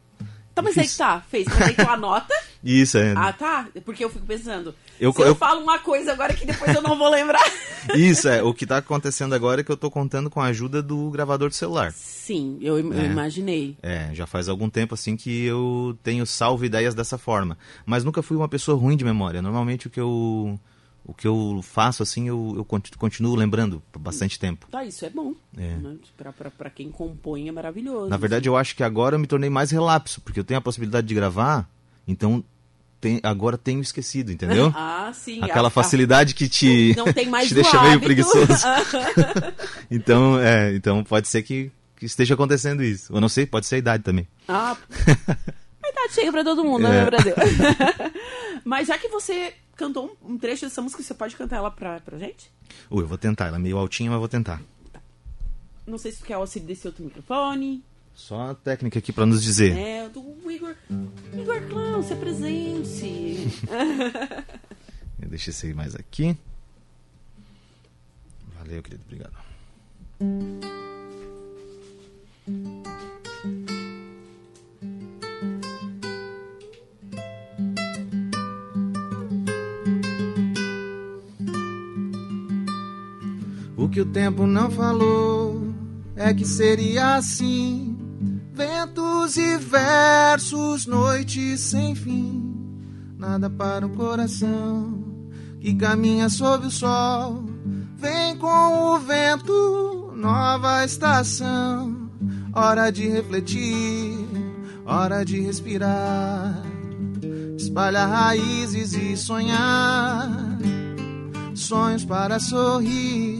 Tá, 0.54 0.62
mas 0.62 0.78
aí 0.78 0.86
que 0.86 0.96
tá, 0.96 1.20
fez. 1.28 1.46
Mas 1.48 1.62
aí 1.62 1.74
tu 1.74 1.88
anota. 1.88 2.32
Isso, 2.62 2.96
é. 2.96 3.12
Ah, 3.16 3.32
tá. 3.32 3.66
Porque 3.84 4.04
eu 4.04 4.08
fico 4.08 4.24
pensando. 4.24 4.74
Eu- 5.00 5.12
se 5.12 5.20
eu, 5.20 5.26
eu- 5.26 5.34
falo 5.34 5.60
uma 5.60 5.78
coisa 5.80 6.12
agora 6.12 6.32
que 6.32 6.46
depois 6.46 6.74
eu 6.74 6.80
não 6.80 6.96
vou 6.96 7.10
lembrar. 7.10 7.42
Isso, 7.94 8.28
é. 8.28 8.42
O 8.42 8.54
que 8.54 8.64
tá 8.64 8.78
acontecendo 8.78 9.34
agora 9.34 9.60
é 9.60 9.64
que 9.64 9.70
eu 9.72 9.76
tô 9.76 9.90
contando 9.90 10.30
com 10.30 10.40
a 10.40 10.46
ajuda 10.46 10.80
do 10.82 11.10
gravador 11.10 11.48
de 11.50 11.56
celular. 11.56 11.92
Sim, 11.92 12.56
eu, 12.62 12.78
eu 12.78 12.92
É. 12.92 13.04
imaginei. 13.04 13.76
É, 13.82 14.08
já 14.14 14.26
faz 14.26 14.48
algum 14.48 14.70
tempo 14.70 14.94
assim 14.94 15.16
que 15.16 15.44
eu 15.44 15.98
tenho 16.02 16.24
salvo 16.24 16.64
ideias 16.64 16.94
dessa 16.94 17.18
forma. 17.18 17.58
Mas 17.84 18.02
nunca 18.04 18.22
fui 18.22 18.36
uma 18.36 18.48
pessoa 18.48 18.78
ruim 18.78 18.96
de 18.96 19.04
memória. 19.04 19.42
Normalmente 19.42 19.88
o 19.88 19.90
que 19.90 20.00
eu, 20.00 20.58
o 21.04 21.12
que 21.12 21.26
eu 21.26 21.60
faço 21.62 22.02
assim, 22.02 22.28
eu, 22.28 22.54
eu 22.56 22.64
conti- 22.64 22.90
continuo 22.96 23.34
lembrando 23.34 23.82
por 23.92 23.98
bastante 23.98 24.38
tempo. 24.38 24.66
Tá, 24.70 24.84
isso 24.84 25.04
é 25.04 25.10
bom. 25.10 25.34
É. 25.56 25.76
Né? 25.76 25.96
Pra 26.56 26.70
quem 26.70 26.90
compõe 26.90 27.48
é 27.48 27.52
maravilhoso. 27.52 28.08
Na 28.08 28.16
verdade, 28.16 28.48
eu 28.48 28.56
acho 28.56 28.74
que 28.74 28.82
agora 28.82 29.14
eu 29.16 29.18
me 29.20 29.26
tornei 29.26 29.50
mais 29.50 29.70
relapso, 29.70 30.20
porque 30.22 30.40
eu 30.40 30.44
tenho 30.44 30.58
a 30.58 30.62
possibilidade 30.62 31.06
de 31.06 31.14
gravar, 31.14 31.68
então 32.08 32.42
tem, 33.00 33.20
agora 33.22 33.58
tenho 33.58 33.80
esquecido, 33.82 34.32
entendeu? 34.32 34.72
Ah, 34.76 35.12
sim. 35.12 35.40
Aquela 35.42 35.68
a- 35.68 35.70
facilidade 35.70 36.34
que 36.34 36.48
te, 36.48 36.94
Não 36.96 37.12
tem 37.12 37.28
mais 37.28 37.48
te 37.48 37.54
deixa 37.54 37.82
meio 37.82 38.00
preguiçoso. 38.00 38.46
então, 39.90 40.38
é, 40.40 40.74
então 40.74 41.04
pode 41.04 41.28
ser 41.28 41.42
que, 41.42 41.70
que 41.96 42.06
esteja 42.06 42.32
acontecendo 42.34 42.82
isso. 42.82 43.14
Eu 43.14 43.20
não 43.20 43.28
sei, 43.28 43.44
pode 43.44 43.66
ser 43.66 43.74
a 43.74 43.78
idade 43.78 44.02
também. 44.02 44.26
Ah, 44.48 44.74
tá, 45.04 45.36
prato 45.92 46.14
cheio 46.14 46.32
pra 46.32 46.42
todo 46.42 46.64
mundo, 46.64 46.82
né, 46.84 47.02
É. 47.02 47.04
Brasil? 47.04 47.34
Mas 48.64 48.88
já 48.88 48.96
que 48.98 49.08
você 49.08 49.52
cantou 49.76 50.16
um 50.22 50.34
um 50.34 50.38
trecho 50.38 50.64
dessa 50.66 50.80
música, 50.82 51.02
você 51.02 51.14
pode 51.14 51.36
cantar 51.36 51.56
ela 51.56 51.70
pra, 51.70 52.00
pra 52.00 52.18
gente? 52.18 52.50
Ui, 52.90 53.02
eu 53.02 53.06
vou 53.06 53.18
tentar. 53.18 53.46
Ela 53.46 53.56
é 53.56 53.60
meio 53.60 53.76
altinha, 53.76 54.10
mas 54.10 54.18
vou 54.18 54.28
tentar. 54.28 54.60
Não 55.86 55.98
sei 55.98 56.12
se 56.12 56.18
tu 56.18 56.24
quer 56.24 56.36
o 56.36 56.40
auxílio 56.40 56.66
desse 56.66 56.86
outro 56.86 57.04
microfone. 57.04 57.84
Só 58.14 58.50
a 58.50 58.54
técnica 58.54 58.98
aqui 58.98 59.12
pra 59.12 59.26
nos 59.26 59.42
dizer. 59.42 59.76
É, 59.76 60.08
do 60.08 60.20
Igor. 60.50 60.76
Igor 61.32 61.60
Clown, 61.68 62.02
se 62.02 62.12
apresente. 62.12 63.48
Eu 65.20 65.28
deixei 65.28 65.52
aí 65.68 65.74
mais 65.74 65.94
aqui. 65.94 66.36
Valeu, 68.56 68.82
querido. 68.82 69.02
Obrigado. 69.04 69.34
O 83.84 83.88
que 83.90 84.00
o 84.00 84.06
tempo 84.06 84.46
não 84.46 84.70
falou 84.70 85.60
é 86.16 86.32
que 86.32 86.46
seria 86.46 87.16
assim. 87.16 87.94
Ventos 88.50 89.36
e 89.36 89.58
versos, 89.58 90.86
noites 90.86 91.60
sem 91.60 91.94
fim. 91.94 92.50
Nada 93.18 93.50
para 93.50 93.84
o 93.84 93.90
coração 93.90 95.04
que 95.60 95.74
caminha 95.74 96.30
sob 96.30 96.68
o 96.68 96.70
sol. 96.70 97.44
Vem 97.98 98.38
com 98.38 98.94
o 98.94 98.98
vento, 99.00 100.14
nova 100.16 100.82
estação. 100.82 102.08
Hora 102.54 102.90
de 102.90 103.06
refletir, 103.06 104.26
hora 104.86 105.22
de 105.26 105.42
respirar. 105.42 106.62
Espalhar 107.58 108.08
raízes 108.08 108.94
e 108.94 109.14
sonhar. 109.14 110.54
Sonhos 111.54 112.04
para 112.04 112.40
sorrir, 112.40 113.33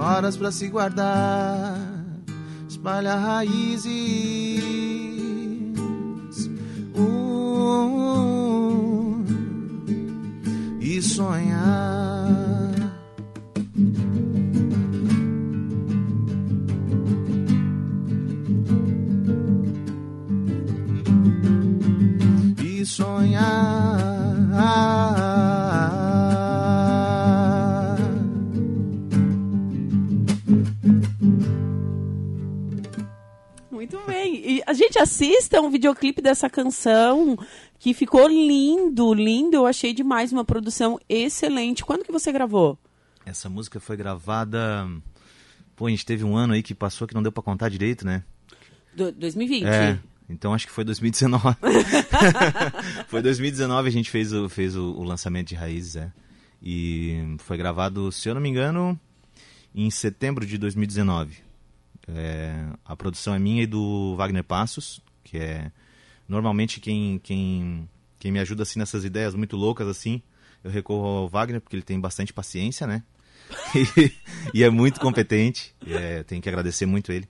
horas 0.00 0.36
para 0.36 0.50
se 0.50 0.68
guardar. 0.68 1.76
Espalha 2.68 3.14
raízes 3.16 3.90
uh, 6.94 7.64
e 10.80 11.02
sonhar. 11.02 11.99
A 34.70 34.72
gente 34.72 35.00
assista 35.00 35.60
um 35.60 35.68
videoclipe 35.68 36.22
dessa 36.22 36.48
canção 36.48 37.36
que 37.76 37.92
ficou 37.92 38.28
lindo, 38.28 39.12
lindo. 39.12 39.56
Eu 39.56 39.66
achei 39.66 39.92
demais, 39.92 40.32
uma 40.32 40.44
produção 40.44 40.96
excelente. 41.08 41.84
Quando 41.84 42.04
que 42.04 42.12
você 42.12 42.30
gravou? 42.30 42.78
Essa 43.26 43.48
música 43.48 43.80
foi 43.80 43.96
gravada. 43.96 44.88
Pô, 45.74 45.88
a 45.88 45.90
gente 45.90 46.06
teve 46.06 46.22
um 46.22 46.36
ano 46.36 46.52
aí 46.52 46.62
que 46.62 46.72
passou 46.72 47.08
que 47.08 47.14
não 47.14 47.22
deu 47.22 47.32
pra 47.32 47.42
contar 47.42 47.68
direito, 47.68 48.06
né? 48.06 48.22
Do, 48.94 49.10
2020. 49.10 49.66
É. 49.66 49.98
Então 50.28 50.54
acho 50.54 50.68
que 50.68 50.72
foi 50.72 50.84
2019. 50.84 51.56
foi 53.08 53.20
2019 53.20 53.88
a 53.88 53.92
gente 53.92 54.08
fez 54.08 54.32
o, 54.32 54.48
fez 54.48 54.76
o, 54.76 54.92
o 54.92 55.02
lançamento 55.02 55.48
de 55.48 55.56
Raízes, 55.56 55.96
é. 55.96 56.12
E 56.62 57.34
foi 57.38 57.56
gravado, 57.56 58.12
se 58.12 58.28
eu 58.28 58.34
não 58.36 58.40
me 58.40 58.48
engano, 58.48 58.98
em 59.74 59.90
setembro 59.90 60.46
de 60.46 60.56
2019. 60.58 61.49
É, 62.08 62.66
a 62.84 62.96
produção 62.96 63.34
é 63.34 63.38
minha 63.38 63.62
e 63.62 63.66
do 63.66 64.14
Wagner 64.16 64.44
Passos, 64.44 65.00
que 65.22 65.38
é 65.38 65.70
normalmente 66.28 66.80
quem, 66.80 67.18
quem, 67.22 67.88
quem 68.18 68.32
me 68.32 68.38
ajuda 68.38 68.62
assim 68.62 68.78
nessas 68.78 69.04
ideias 69.04 69.34
muito 69.34 69.56
loucas 69.56 69.88
assim. 69.88 70.22
Eu 70.62 70.70
recorro 70.70 71.06
ao 71.06 71.28
Wagner 71.28 71.60
porque 71.60 71.76
ele 71.76 71.82
tem 71.82 71.98
bastante 71.98 72.32
paciência, 72.32 72.86
né? 72.86 73.02
e, 73.96 74.12
e 74.54 74.62
é 74.62 74.70
muito 74.70 75.00
competente. 75.00 75.74
É, 75.86 76.22
tenho 76.22 76.42
que 76.42 76.48
agradecer 76.48 76.86
muito 76.86 77.12
ele. 77.12 77.28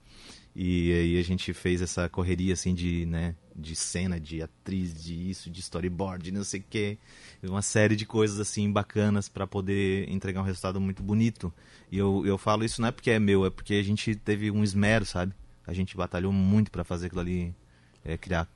E 0.54 0.92
aí 0.92 1.18
a 1.18 1.22
gente 1.22 1.52
fez 1.54 1.80
essa 1.80 2.08
correria 2.08 2.54
assim 2.54 2.74
de, 2.74 3.06
né, 3.06 3.36
de 3.60 3.76
cena, 3.76 4.18
de 4.18 4.42
atriz, 4.42 5.02
de 5.02 5.30
isso, 5.30 5.50
de 5.50 5.60
storyboard, 5.60 6.32
não 6.32 6.42
sei 6.42 6.60
o 6.60 6.64
quê. 6.68 6.98
Uma 7.42 7.62
série 7.62 7.94
de 7.94 8.06
coisas 8.06 8.40
assim 8.40 8.70
bacanas 8.70 9.28
para 9.28 9.46
poder 9.46 10.08
entregar 10.10 10.40
um 10.40 10.44
resultado 10.44 10.80
muito 10.80 11.02
bonito. 11.02 11.52
E 11.92 11.98
eu, 11.98 12.24
eu 12.26 12.38
falo 12.38 12.64
isso 12.64 12.80
não 12.80 12.88
é 12.88 12.92
porque 12.92 13.10
é 13.10 13.18
meu, 13.18 13.44
é 13.44 13.50
porque 13.50 13.74
a 13.74 13.82
gente 13.82 14.14
teve 14.16 14.50
um 14.50 14.64
esmero, 14.64 15.04
sabe? 15.04 15.34
A 15.66 15.72
gente 15.72 15.96
batalhou 15.96 16.32
muito 16.32 16.70
para 16.70 16.82
fazer 16.82 17.06
aquilo 17.06 17.20
ali 17.20 17.54
é, 18.04 18.16
criar 18.16 18.48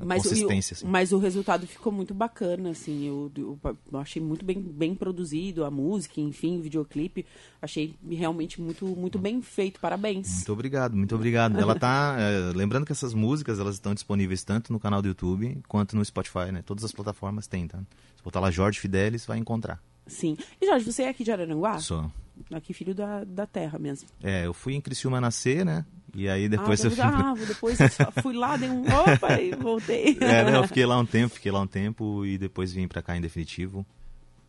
Mas, 0.00 0.22
consistência. 0.22 0.74
o, 0.74 0.76
assim. 0.78 0.86
mas 0.86 1.12
o 1.12 1.18
resultado 1.18 1.66
ficou 1.66 1.92
muito 1.92 2.12
bacana, 2.12 2.70
assim. 2.70 3.06
Eu, 3.06 3.30
eu, 3.36 3.58
eu 3.92 3.98
achei 3.98 4.20
muito 4.20 4.44
bem, 4.44 4.60
bem 4.60 4.94
produzido 4.94 5.64
a 5.64 5.70
música, 5.70 6.20
enfim, 6.20 6.58
o 6.58 6.62
videoclipe. 6.62 7.24
Achei 7.60 7.94
realmente 8.08 8.60
muito, 8.60 8.86
muito 8.86 9.18
bem 9.18 9.40
feito. 9.40 9.80
Parabéns. 9.80 10.28
Muito 10.34 10.52
obrigado, 10.52 10.96
muito 10.96 11.14
obrigado. 11.14 11.58
Ela 11.58 11.78
tá. 11.78 12.16
é, 12.20 12.52
lembrando 12.56 12.84
que 12.84 12.92
essas 12.92 13.14
músicas 13.14 13.58
elas 13.58 13.76
estão 13.76 13.94
disponíveis 13.94 14.42
tanto 14.42 14.72
no 14.72 14.80
canal 14.80 15.00
do 15.00 15.08
YouTube 15.08 15.62
quanto 15.68 15.96
no 15.96 16.04
Spotify, 16.04 16.50
né? 16.52 16.62
Todas 16.62 16.84
as 16.84 16.92
plataformas 16.92 17.46
têm, 17.46 17.68
tá? 17.68 17.78
Se 18.16 18.22
botar 18.22 18.40
lá 18.40 18.50
Jorge 18.50 18.80
Fidelis, 18.80 19.24
vai 19.24 19.38
encontrar. 19.38 19.80
Sim. 20.06 20.36
E 20.60 20.66
Jorge, 20.66 20.84
você 20.84 21.04
é 21.04 21.08
aqui 21.08 21.24
de 21.24 21.30
Araranguá? 21.30 21.78
Só. 21.78 22.10
Aqui, 22.50 22.74
filho 22.74 22.94
da, 22.94 23.24
da 23.24 23.46
terra 23.46 23.78
mesmo. 23.78 24.08
É, 24.22 24.46
eu 24.46 24.52
fui 24.52 24.74
em 24.74 24.80
Criciúma 24.80 25.20
nascer, 25.20 25.64
né? 25.64 25.84
E 26.14 26.28
aí 26.28 26.48
depois 26.48 26.84
ah, 26.84 26.88
eu 26.88 26.90
fui. 26.90 27.00
Ah, 27.02 27.34
depois 27.46 27.80
eu 27.80 28.22
fui 28.22 28.34
lá, 28.34 28.56
dei 28.56 28.68
um 28.68 28.82
opa 28.82 29.40
e 29.40 29.52
voltei. 29.54 30.16
É, 30.20 30.44
né, 30.44 30.56
eu 30.56 30.66
fiquei 30.66 30.84
lá 30.84 30.98
um 30.98 31.06
tempo, 31.06 31.34
fiquei 31.34 31.50
lá 31.50 31.60
um 31.60 31.66
tempo 31.66 32.24
e 32.26 32.36
depois 32.36 32.72
vim 32.72 32.86
pra 32.86 33.02
cá 33.02 33.16
em 33.16 33.20
definitivo. 33.20 33.86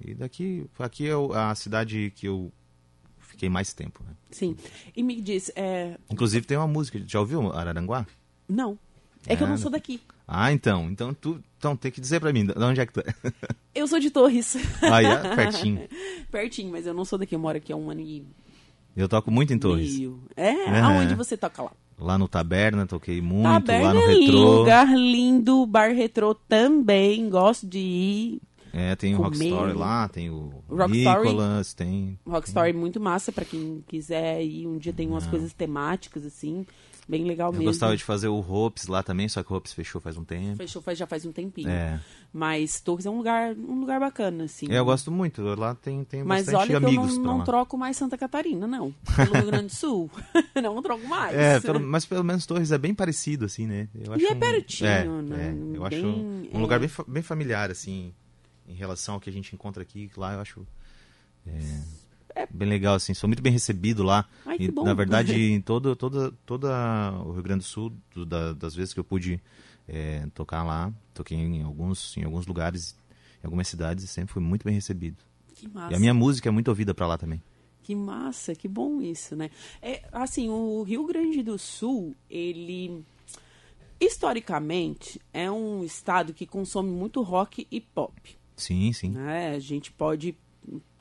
E 0.04 0.14
daqui, 0.14 0.66
aqui 0.80 1.08
é 1.08 1.14
a 1.36 1.56
cidade 1.56 2.12
que 2.16 2.28
eu 2.28 2.52
fiquei 3.20 3.48
mais 3.48 3.74
tempo, 3.74 4.04
né? 4.04 4.12
Sim. 4.32 4.56
E 4.96 5.02
me 5.02 5.22
diz, 5.22 5.52
é... 5.56 5.98
Inclusive 6.10 6.46
tem 6.46 6.58
uma 6.58 6.68
música, 6.68 7.02
já 7.08 7.20
ouviu 7.20 7.52
Araranguá? 7.54 8.06
não. 8.48 8.78
É 9.26 9.38
que 9.38 9.44
eu 9.44 9.48
não 9.48 9.56
Ah, 9.56 9.58
sou 9.58 9.72
daqui. 9.72 10.02
Ah, 10.28 10.52
então, 10.52 10.90
então 10.92 11.14
tu, 11.14 11.42
então 11.58 11.78
tem 11.78 11.90
que 11.90 12.02
dizer 12.02 12.20
pra 12.20 12.34
mim, 12.34 12.46
de 12.46 12.60
onde 12.62 12.82
é 12.82 12.86
que 12.86 12.92
tu 12.92 13.00
é? 13.00 13.32
Eu 13.74 13.88
sou 13.88 13.98
de 13.98 14.12
Torres. 14.12 14.58
Aí, 14.84 15.06
é, 15.06 15.36
pertinho. 15.36 15.88
Pertinho, 16.30 16.72
mas 16.72 16.86
eu 16.86 16.94
não 16.94 17.06
sou 17.06 17.18
daqui. 17.18 17.34
Eu 17.34 17.40
moro 17.40 17.58
aqui 17.58 17.72
há 17.72 17.76
um 17.78 17.90
ano 17.90 18.02
e 18.02 18.26
Eu 18.96 19.10
toco 19.10 19.32
muito 19.32 19.54
em 19.54 19.60
Torres. 19.60 19.98
meio. 19.98 20.20
É? 20.36 20.50
É. 20.52 20.80
Aonde 20.82 21.16
você 21.16 21.36
toca 21.36 21.64
lá? 21.64 21.72
Lá 22.00 22.18
no 22.18 22.28
Taberna, 22.28 22.86
toquei 22.86 23.22
muito, 23.22 23.44
Taberna 23.66 23.88
lá 23.88 23.94
no 23.94 24.02
é 24.02 24.14
Retrô. 24.14 24.58
lugar 24.60 24.88
lindo, 24.96 25.66
bar 25.66 25.92
retrô 25.94 26.34
também, 26.36 27.30
gosto 27.30 27.68
de 27.68 27.80
ir. 27.80 28.42
É, 28.76 28.96
tem 28.96 29.14
o 29.14 29.18
Comer. 29.18 29.30
Rock 29.30 29.46
Story 29.46 29.74
lá, 29.74 30.10
tem 30.10 30.32
o 30.32 30.52
Rock 30.68 30.98
Story? 30.98 31.28
Nicholas, 31.28 31.74
tem... 31.76 32.20
Rock 32.28 32.48
Story 32.48 32.74
muito 32.74 33.00
massa 33.00 33.32
pra 33.32 33.46
quem 33.46 33.84
quiser 33.88 34.42
ir. 34.44 34.66
Um 34.66 34.80
dia 34.80 34.92
tem 34.92 35.08
umas 35.08 35.28
coisas 35.28 35.54
temáticas, 35.54 36.26
assim, 36.26 36.66
bem 37.08 37.24
legal 37.24 37.50
Eu 37.50 37.54
mesmo. 37.54 37.66
gostava 37.66 37.96
de 37.96 38.04
fazer 38.04 38.30
o 38.30 38.40
Hopes 38.40 38.88
lá 38.88 39.04
também, 39.04 39.30
só 39.30 39.44
que 39.44 39.54
o 39.54 39.56
Hopes 39.56 39.74
fechou 39.74 40.02
faz 40.02 40.18
um 40.18 40.24
tempo. 40.24 40.58
Fechou 40.58 40.82
faz, 40.82 40.98
já 40.98 41.06
faz 41.06 41.24
um 41.24 41.32
tempinho. 41.32 41.70
É. 41.70 42.00
Mas 42.34 42.82
Torres 42.82 43.06
é 43.06 43.12
um 43.12 43.18
lugar, 43.18 43.54
um 43.54 43.80
lugar 43.80 44.00
bacana, 44.00 44.46
assim. 44.46 44.66
É, 44.72 44.80
eu 44.80 44.86
gosto 44.86 45.12
muito, 45.12 45.44
lá 45.56 45.76
tem, 45.76 46.04
tem 46.04 46.24
Mas 46.24 46.48
bastante 46.48 46.62
olha 46.72 46.80
que 46.80 46.86
eu 46.86 46.90
amigos 46.90 47.16
não, 47.20 47.38
não 47.38 47.44
troco 47.44 47.78
mais 47.78 47.96
Santa 47.96 48.18
Catarina, 48.18 48.66
não. 48.66 48.92
Pelo 49.16 49.34
Rio 49.36 49.46
Grande 49.46 49.68
do 49.68 49.76
Sul. 49.76 50.10
não 50.64 50.82
troco 50.82 51.06
mais. 51.08 51.36
É, 51.38 51.60
pelo- 51.60 51.80
mas 51.80 52.08
pelo 52.08 52.24
menos 52.24 52.48
Torres 52.48 52.72
é 52.72 52.78
bem 52.80 52.96
parecido, 52.96 53.46
assim, 53.46 53.68
né? 53.68 53.88
Eu 53.94 54.18
E 54.18 54.26
é 54.26 54.32
um- 54.32 54.40
pertinho, 54.40 54.90
é, 54.90 55.06
né? 55.06 55.56
é, 55.74 55.78
eu 55.78 55.86
acho 55.86 56.02
Bem- 56.02 56.50
um 56.52 56.58
é. 56.58 56.58
lugar 56.58 56.80
bem, 56.80 56.90
bem 57.08 57.22
familiar, 57.22 57.70
assim, 57.70 58.12
em 58.68 58.74
relação 58.74 59.16
ao 59.16 59.20
que 59.20 59.30
a 59.30 59.34
gente 59.34 59.54
encontra 59.54 59.82
aqui. 59.84 60.10
Lá 60.18 60.34
eu 60.34 60.40
acho 60.42 60.68
é, 62.36 62.48
bem 62.50 62.68
legal, 62.68 62.96
assim. 62.96 63.14
Sou 63.14 63.28
muito 63.28 63.44
bem 63.44 63.52
recebido 63.54 64.04
lá. 64.04 64.28
Ai, 64.46 64.58
E. 64.60 64.72
Na 64.72 64.94
verdade, 64.94 65.34
em 65.40 65.62
todo, 65.62 65.96
toda, 65.96 66.32
toda 66.46 66.70
o 67.26 67.32
Rio 67.34 67.44
Grande 67.44 67.60
do 67.60 67.68
Sul, 67.68 67.94
do- 68.14 68.26
da- 68.26 68.54
das 68.54 68.74
vezes 68.76 68.94
que 68.94 69.00
eu 69.00 69.04
pude 69.04 69.42
é, 69.88 70.26
tocar 70.34 70.64
lá, 70.64 70.92
toquei 71.14 71.38
em 71.38 71.62
alguns, 71.62 72.16
em 72.18 72.24
alguns 72.24 72.48
lugares, 72.48 72.96
em 73.44 73.46
algumas 73.46 73.68
cidades, 73.68 74.04
e 74.04 74.08
sempre 74.08 74.34
fui 74.34 74.42
muito 74.42 74.64
bem 74.64 74.74
recebido. 74.74 75.18
Que 75.56 75.68
massa. 75.68 75.92
E 75.94 75.96
a 75.96 76.00
minha 76.00 76.14
música 76.14 76.48
é 76.50 76.52
muito 76.52 76.70
ouvida 76.70 76.94
pra 76.94 77.06
lá 77.06 77.18
também. 77.18 77.42
Que 77.84 77.94
massa, 77.94 78.56
que 78.56 78.66
bom 78.68 79.02
isso, 79.02 79.36
né? 79.36 79.50
É, 79.82 80.04
assim, 80.14 80.48
o 80.50 80.82
Rio 80.84 81.06
Grande 81.06 81.44
do 81.44 81.58
Sul, 81.60 82.16
ele 82.30 83.04
historicamente 84.00 85.20
é 85.34 85.50
um 85.52 85.84
estado 85.84 86.34
que 86.34 86.46
consome 86.46 86.90
muito 86.90 87.22
rock 87.22 87.68
e 87.72 87.80
pop, 87.82 88.38
Sim, 88.56 88.94
sim. 88.94 89.10
né? 89.10 89.56
A 89.56 89.60
gente 89.60 89.92
pode 89.92 90.36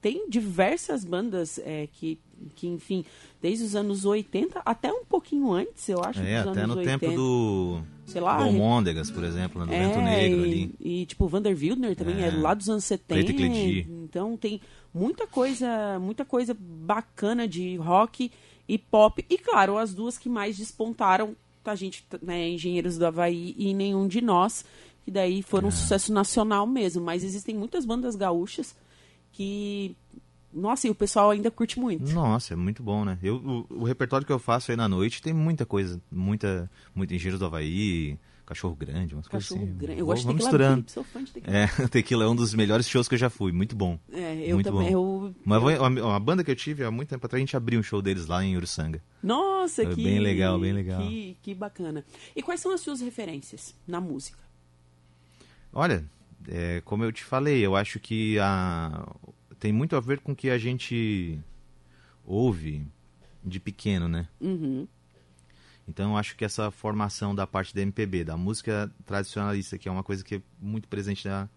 tem 0.00 0.28
diversas 0.28 1.04
bandas 1.04 1.60
é, 1.64 1.86
que 1.92 2.18
que, 2.56 2.66
enfim, 2.66 3.04
desde 3.40 3.64
os 3.64 3.76
anos 3.76 4.04
80, 4.04 4.62
até 4.64 4.92
um 4.92 5.04
pouquinho 5.04 5.52
antes, 5.52 5.88
eu 5.88 6.02
acho. 6.02 6.20
É, 6.20 6.38
até 6.38 6.66
no 6.66 6.76
80. 6.76 6.98
tempo 6.98 7.14
do. 7.14 7.80
Sei 8.04 8.20
lá, 8.20 8.36
do 8.36 8.44
Almôndegas, 8.44 9.10
por 9.10 9.22
exemplo, 9.22 9.64
no 9.64 9.72
é, 9.72 9.78
Vento 9.78 10.00
Negro 10.00 10.40
e, 10.40 10.44
ali. 10.44 10.74
E, 10.80 11.06
tipo, 11.06 11.28
Vander 11.28 11.56
Wildner 11.56 11.94
também 11.94 12.22
é, 12.22 12.28
É. 12.28 12.30
lá 12.30 12.52
dos 12.52 12.68
anos 12.68 12.84
70. 12.84 13.14
Preto 13.14 13.30
e 13.30 13.34
Cledi. 13.34 13.86
Então 13.90 14.36
tem 14.36 14.60
muita 14.92 15.26
coisa, 15.26 15.98
muita 16.00 16.24
coisa 16.24 16.56
bacana 16.58 17.46
de 17.46 17.76
rock 17.76 18.30
e 18.68 18.78
pop. 18.78 19.24
E 19.28 19.38
claro, 19.38 19.78
as 19.78 19.94
duas 19.94 20.18
que 20.18 20.28
mais 20.28 20.56
despontaram, 20.56 21.36
a 21.64 21.74
gente, 21.76 22.04
né, 22.20 22.48
Engenheiros 22.48 22.98
do 22.98 23.06
Havaí 23.06 23.54
e 23.56 23.72
Nenhum 23.72 24.08
de 24.08 24.20
Nós, 24.20 24.64
que 25.04 25.10
daí 25.10 25.42
foram 25.42 25.66
É. 25.66 25.68
um 25.68 25.72
sucesso 25.72 26.12
nacional 26.12 26.66
mesmo. 26.66 27.02
Mas 27.02 27.24
existem 27.24 27.54
muitas 27.54 27.84
bandas 27.84 28.14
gaúchas 28.16 28.74
que. 29.32 29.96
Nossa, 30.52 30.86
e 30.86 30.90
o 30.90 30.94
pessoal 30.94 31.30
ainda 31.30 31.50
curte 31.50 31.78
muito. 31.80 32.12
Nossa, 32.12 32.52
é 32.52 32.56
muito 32.56 32.82
bom, 32.82 33.06
né? 33.06 33.18
Eu, 33.22 33.36
o, 33.36 33.80
o 33.80 33.84
repertório 33.84 34.26
que 34.26 34.32
eu 34.32 34.38
faço 34.38 34.70
aí 34.70 34.76
na 34.76 34.86
noite 34.86 35.22
tem 35.22 35.32
muita 35.32 35.64
coisa. 35.64 36.00
Muita. 36.10 36.70
Muito 36.94 37.14
Engenheiros 37.14 37.40
do 37.40 37.46
Havaí, 37.46 38.18
Cachorro 38.44 38.76
Grande, 38.76 39.14
umas 39.14 39.26
coisas 39.26 39.48
Cachorro 39.48 39.66
assim. 39.66 39.78
grande. 39.78 40.00
Eu 40.00 40.04
gosto 40.04 40.20
de 40.20 40.26
tequila 40.26 40.44
misturando. 40.50 40.76
Baby, 40.82 40.90
sou 40.92 41.04
fã 41.04 41.24
de 41.24 41.32
tequila. 41.32 41.56
É, 41.56 41.66
Tequila 41.88 42.24
é 42.24 42.28
um 42.28 42.36
dos 42.36 42.52
melhores 42.52 42.86
shows 42.86 43.08
que 43.08 43.14
eu 43.14 43.18
já 43.18 43.30
fui. 43.30 43.50
Muito 43.50 43.74
bom. 43.74 43.98
É, 44.12 44.44
eu 44.46 44.56
muito 44.56 44.66
também. 44.70 44.92
bom. 44.92 44.92
Eu, 44.92 45.34
uma, 45.46 45.88
uma 45.88 46.20
banda 46.20 46.44
que 46.44 46.50
eu 46.50 46.56
tive 46.56 46.84
há 46.84 46.90
muito 46.90 47.08
tempo 47.08 47.24
atrás, 47.24 47.38
a 47.40 47.46
gente 47.46 47.56
abriu 47.56 47.80
um 47.80 47.82
show 47.82 48.02
deles 48.02 48.26
lá 48.26 48.44
em 48.44 48.54
Uruçanga. 48.54 49.02
Nossa, 49.22 49.84
Foi 49.84 49.94
que 49.94 50.04
bem 50.04 50.18
legal, 50.20 50.60
bem 50.60 50.74
legal. 50.74 51.00
Que, 51.00 51.34
que 51.40 51.54
bacana. 51.54 52.04
E 52.36 52.42
quais 52.42 52.60
são 52.60 52.72
as 52.74 52.82
suas 52.82 53.00
referências 53.00 53.74
na 53.88 54.02
música? 54.02 54.36
Olha, 55.72 56.04
é, 56.48 56.80
como 56.84 57.04
eu 57.04 57.12
te 57.12 57.24
falei, 57.24 57.64
eu 57.64 57.74
acho 57.74 57.98
que 57.98 58.38
a, 58.38 59.06
tem 59.58 59.72
muito 59.72 59.96
a 59.96 60.00
ver 60.00 60.20
com 60.20 60.32
o 60.32 60.36
que 60.36 60.50
a 60.50 60.58
gente 60.58 61.38
ouve 62.24 62.86
de 63.44 63.58
pequeno, 63.58 64.08
né? 64.08 64.28
Uhum. 64.40 64.86
Então 65.86 66.12
eu 66.12 66.16
acho 66.16 66.36
que 66.36 66.44
essa 66.44 66.70
formação 66.70 67.34
da 67.34 67.46
parte 67.46 67.74
da 67.74 67.80
MPB, 67.80 68.24
da 68.24 68.36
música 68.36 68.90
tradicionalista, 69.04 69.78
que 69.78 69.88
é 69.88 69.92
uma 69.92 70.02
coisa 70.02 70.22
que 70.22 70.36
é 70.36 70.42
muito 70.60 70.88
presente 70.88 71.26
na, 71.26 71.48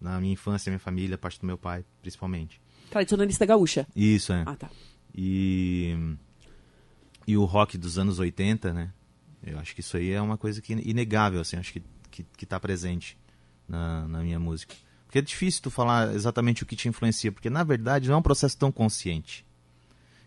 na 0.00 0.20
minha 0.20 0.32
infância, 0.32 0.70
minha 0.70 0.78
família, 0.78 1.14
a 1.14 1.18
parte 1.18 1.40
do 1.40 1.46
meu 1.46 1.56
pai, 1.56 1.84
principalmente. 2.02 2.60
Tradicionalista 2.90 3.46
gaúcha. 3.46 3.86
Isso, 3.94 4.32
é. 4.32 4.42
Ah, 4.46 4.56
tá. 4.56 4.70
E, 5.14 5.96
e 7.26 7.36
o 7.36 7.44
rock 7.44 7.78
dos 7.78 7.98
anos 7.98 8.18
80, 8.18 8.72
né? 8.72 8.92
Eu 9.42 9.58
acho 9.58 9.74
que 9.74 9.80
isso 9.80 9.96
aí 9.96 10.10
é 10.10 10.20
uma 10.20 10.36
coisa 10.36 10.60
que 10.60 10.72
inegável, 10.72 11.40
assim, 11.40 11.56
acho 11.56 11.72
que, 11.72 11.82
que, 12.10 12.24
que 12.36 12.44
tá 12.44 12.60
presente 12.60 13.16
na, 13.70 14.08
na 14.08 14.20
minha 14.20 14.38
música. 14.38 14.74
Porque 15.06 15.18
é 15.18 15.22
difícil 15.22 15.62
tu 15.62 15.70
falar 15.70 16.14
exatamente 16.14 16.62
o 16.62 16.66
que 16.66 16.76
te 16.76 16.88
influencia, 16.88 17.32
porque 17.32 17.48
na 17.48 17.64
verdade 17.64 18.08
não 18.08 18.16
é 18.16 18.18
um 18.18 18.22
processo 18.22 18.56
tão 18.58 18.70
consciente. 18.70 19.46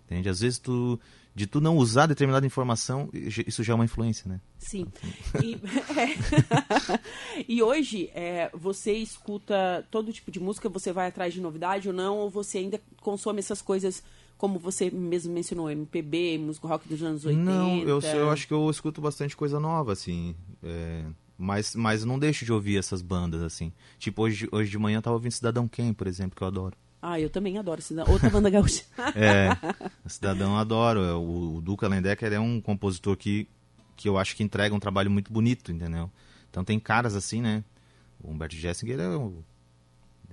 Entende? 0.06 0.28
Às 0.30 0.42
vezes 0.42 0.60
tu, 0.60 1.00
de 1.36 1.48
tu 1.48 1.62
não 1.62 1.78
usar 1.78 2.06
determinada 2.06 2.46
informação, 2.46 3.10
isso 3.14 3.64
já 3.64 3.74
é 3.74 3.76
uma 3.76 3.86
influência, 3.86 4.30
né? 4.30 4.42
Sim. 4.58 4.88
E, 5.42 5.56
é. 5.98 7.00
E 7.48 7.64
hoje, 7.64 8.10
é, 8.14 8.50
você 8.54 8.94
escuta 8.94 9.86
todo 9.90 10.12
tipo 10.12 10.30
de 10.32 10.40
música, 10.40 10.68
você 10.68 10.92
vai 10.92 11.08
atrás 11.08 11.34
de 11.34 11.42
novidade 11.42 11.88
ou 11.88 11.94
não, 11.94 12.18
ou 12.18 12.30
você 12.30 12.58
ainda 12.58 12.82
consome 13.02 13.40
essas 13.40 13.62
coisas, 13.62 14.04
como 14.38 14.60
você 14.60 14.92
mesmo 14.92 15.34
mencionou, 15.34 15.72
MPB, 15.72 16.38
música 16.40 16.68
rock 16.68 16.88
dos 16.90 17.02
anos 17.02 17.24
80? 17.24 17.50
Não, 17.50 17.80
eu, 17.80 18.02
eu 18.02 18.30
acho 18.30 18.48
que 18.48 18.54
eu 18.54 18.70
escuto 18.70 19.02
bastante 19.02 19.36
coisa 19.36 19.62
nova, 19.62 19.94
assim. 19.94 20.36
é, 20.62 21.06
mas, 21.38 21.76
mas 21.76 22.04
não 22.06 22.20
deixo 22.20 22.46
de 22.46 22.52
ouvir 22.54 22.78
essas 22.78 23.02
bandas, 23.02 23.42
assim. 23.42 23.72
Tipo, 23.98 24.24
hoje, 24.24 24.48
hoje 24.52 24.70
de 24.70 24.78
manhã 24.78 24.98
eu 24.98 25.02
tava 25.02 25.16
ouvindo 25.16 25.32
Cidadão 25.32 25.68
Quem, 25.68 25.94
por 25.94 26.08
exemplo, 26.08 26.36
que 26.36 26.44
eu 26.44 26.48
adoro. 26.48 26.76
Ah, 27.02 27.20
eu 27.20 27.30
também 27.30 27.58
adoro 27.58 27.80
essa 27.80 28.10
outra 28.10 28.30
banda 28.30 28.50
gaúcha. 28.50 28.84
É, 29.16 29.50
Cidadão 30.08 30.54
eu 30.54 30.58
adoro. 30.58 31.04
é, 31.04 31.14
O, 31.14 31.56
o 31.58 31.62
Duca 31.62 31.88
Lendecker 31.88 32.32
é 32.32 32.40
um 32.40 32.62
compositor 32.62 33.18
que, 33.18 33.48
que 33.98 34.08
eu 34.08 34.18
acho 34.18 34.36
que 34.36 34.44
entrega 34.44 34.74
um 34.74 34.80
trabalho 34.80 35.12
muito 35.12 35.32
bonito, 35.32 35.72
entendeu? 35.72 36.10
Então 36.50 36.64
tem 36.64 36.80
caras 36.80 37.16
assim, 37.16 37.42
né? 37.42 37.64
O 38.22 38.32
Humberto 38.32 38.56
Gessinger 38.56 39.00
é 39.00 39.10
o, 39.10 39.44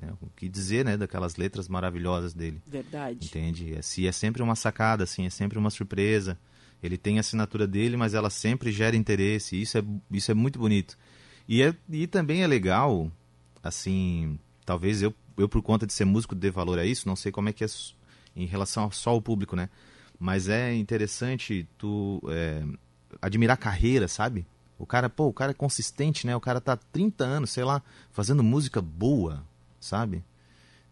é 0.01 0.13
o 0.21 0.29
que 0.37 0.49
dizer, 0.49 0.85
né? 0.85 0.97
Daquelas 0.97 1.35
letras 1.37 1.69
maravilhosas 1.69 2.33
dele. 2.35 2.63
Verdade. 2.67 3.27
Entende? 3.27 3.75
É, 3.75 3.83
se 3.83 4.07
é 4.07 4.13
sempre 4.13 4.41
uma 4.43 4.55
sacada, 4.55 5.03
assim, 5.03 5.27
é 5.27 5.31
sempre 5.31 5.59
uma 5.59 5.71
surpresa. 5.71 6.39
Ele 6.83 6.97
tem 6.97 7.19
a 7.19 7.21
assinatura 7.21 7.67
dele, 7.67 7.97
mas 7.97 8.15
ela 8.15 8.31
sempre 8.31 8.73
gera 8.73 8.97
interesse. 8.97 9.61
Isso 9.61 9.79
é, 9.79 9.83
isso 10.11 10.31
é 10.31 10.35
muito 10.35 10.59
bonito. 10.59 10.97
E, 11.49 11.63
é, 11.63 11.75
e 11.91 12.07
também 12.07 12.43
é 12.43 12.47
legal, 12.47 13.11
assim, 13.63 14.39
talvez 14.65 15.03
eu, 15.03 15.15
eu, 15.37 15.49
por 15.49 15.63
conta 15.63 15.87
de 15.87 15.93
ser 15.93 16.05
músico, 16.05 16.35
dê 16.35 16.51
valor 16.51 16.79
a 16.79 16.85
isso. 16.85 17.09
Não 17.09 17.17
sei 17.17 17.31
como 17.31 17.49
é 17.49 17.53
que 17.53 17.65
é 17.65 17.67
em 18.35 18.47
relação 18.47 18.91
só 18.91 19.11
ao 19.11 19.21
público, 19.21 19.57
né? 19.57 19.69
Mas 20.19 20.49
é 20.49 20.75
interessante 20.75 21.67
tu 21.79 22.23
é, 22.29 22.63
admirar 23.21 23.55
a 23.55 23.57
carreira, 23.57 24.07
sabe? 24.07 24.47
O 24.79 24.87
cara, 24.87 25.11
pô, 25.11 25.27
o 25.27 25.33
cara 25.33 25.51
é 25.51 25.55
consistente, 25.55 26.27
né? 26.27 26.35
O 26.35 26.41
cara 26.41 26.61
tá 26.61 26.73
há 26.73 26.77
30 26.77 27.25
anos, 27.25 27.51
sei 27.51 27.65
lá, 27.65 27.83
fazendo 28.11 28.43
música 28.43 28.81
boa, 28.81 29.45
sabe? 29.79 30.25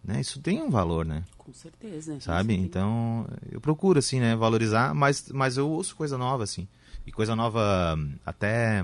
Né? 0.08 0.22
Isso 0.22 0.40
tem 0.40 0.62
um 0.62 0.70
valor, 0.70 1.04
né? 1.04 1.22
Com 1.36 1.52
certeza. 1.52 2.18
sabe? 2.18 2.54
Então, 2.54 3.28
eu 3.52 3.60
procuro, 3.60 3.98
assim, 3.98 4.18
né, 4.18 4.34
valorizar, 4.34 4.94
mas, 4.94 5.30
mas 5.30 5.58
eu 5.58 5.68
ouço 5.68 5.94
coisa 5.94 6.16
nova, 6.16 6.44
assim. 6.44 6.66
E 7.06 7.12
coisa 7.12 7.36
nova 7.36 7.94
até, 8.24 8.82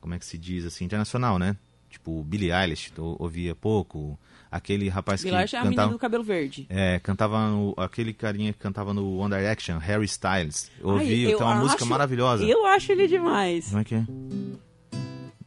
como 0.00 0.14
é 0.14 0.18
que 0.18 0.24
se 0.24 0.38
diz, 0.38 0.64
assim, 0.64 0.86
internacional, 0.86 1.38
né? 1.38 1.54
Tipo, 1.90 2.24
Billie 2.24 2.50
Eilish, 2.50 2.90
eu 2.96 3.16
ouvia 3.18 3.54
pouco. 3.54 4.18
Aquele 4.50 4.88
rapaz 4.88 5.22
Billie 5.22 5.36
Eilish 5.36 5.50
que 5.50 5.56
é 5.56 5.58
a 5.58 5.62
menina 5.64 5.82
cantava... 5.82 5.92
do 5.94 5.98
cabelo 5.98 6.24
verde. 6.24 6.66
É, 6.70 6.98
cantava 7.00 7.50
no, 7.50 7.74
aquele 7.76 8.14
carinha 8.14 8.50
que 8.54 8.58
cantava 8.58 8.94
no 8.94 9.18
One 9.18 9.34
Direction, 9.34 9.76
Harry 9.76 10.06
Styles. 10.06 10.70
Eu 10.80 10.88
Ai, 10.90 11.00
ouvi, 11.00 11.22
eu 11.24 11.36
tem 11.36 11.46
uma 11.46 11.56
música 11.56 11.82
acho- 11.82 11.90
maravilhosa. 11.90 12.44
Eu 12.44 12.64
acho 12.64 12.92
ele 12.92 13.06
demais. 13.06 13.68
Como 13.68 13.80
é 13.80 13.84
que 13.84 13.94
é? 13.94 14.06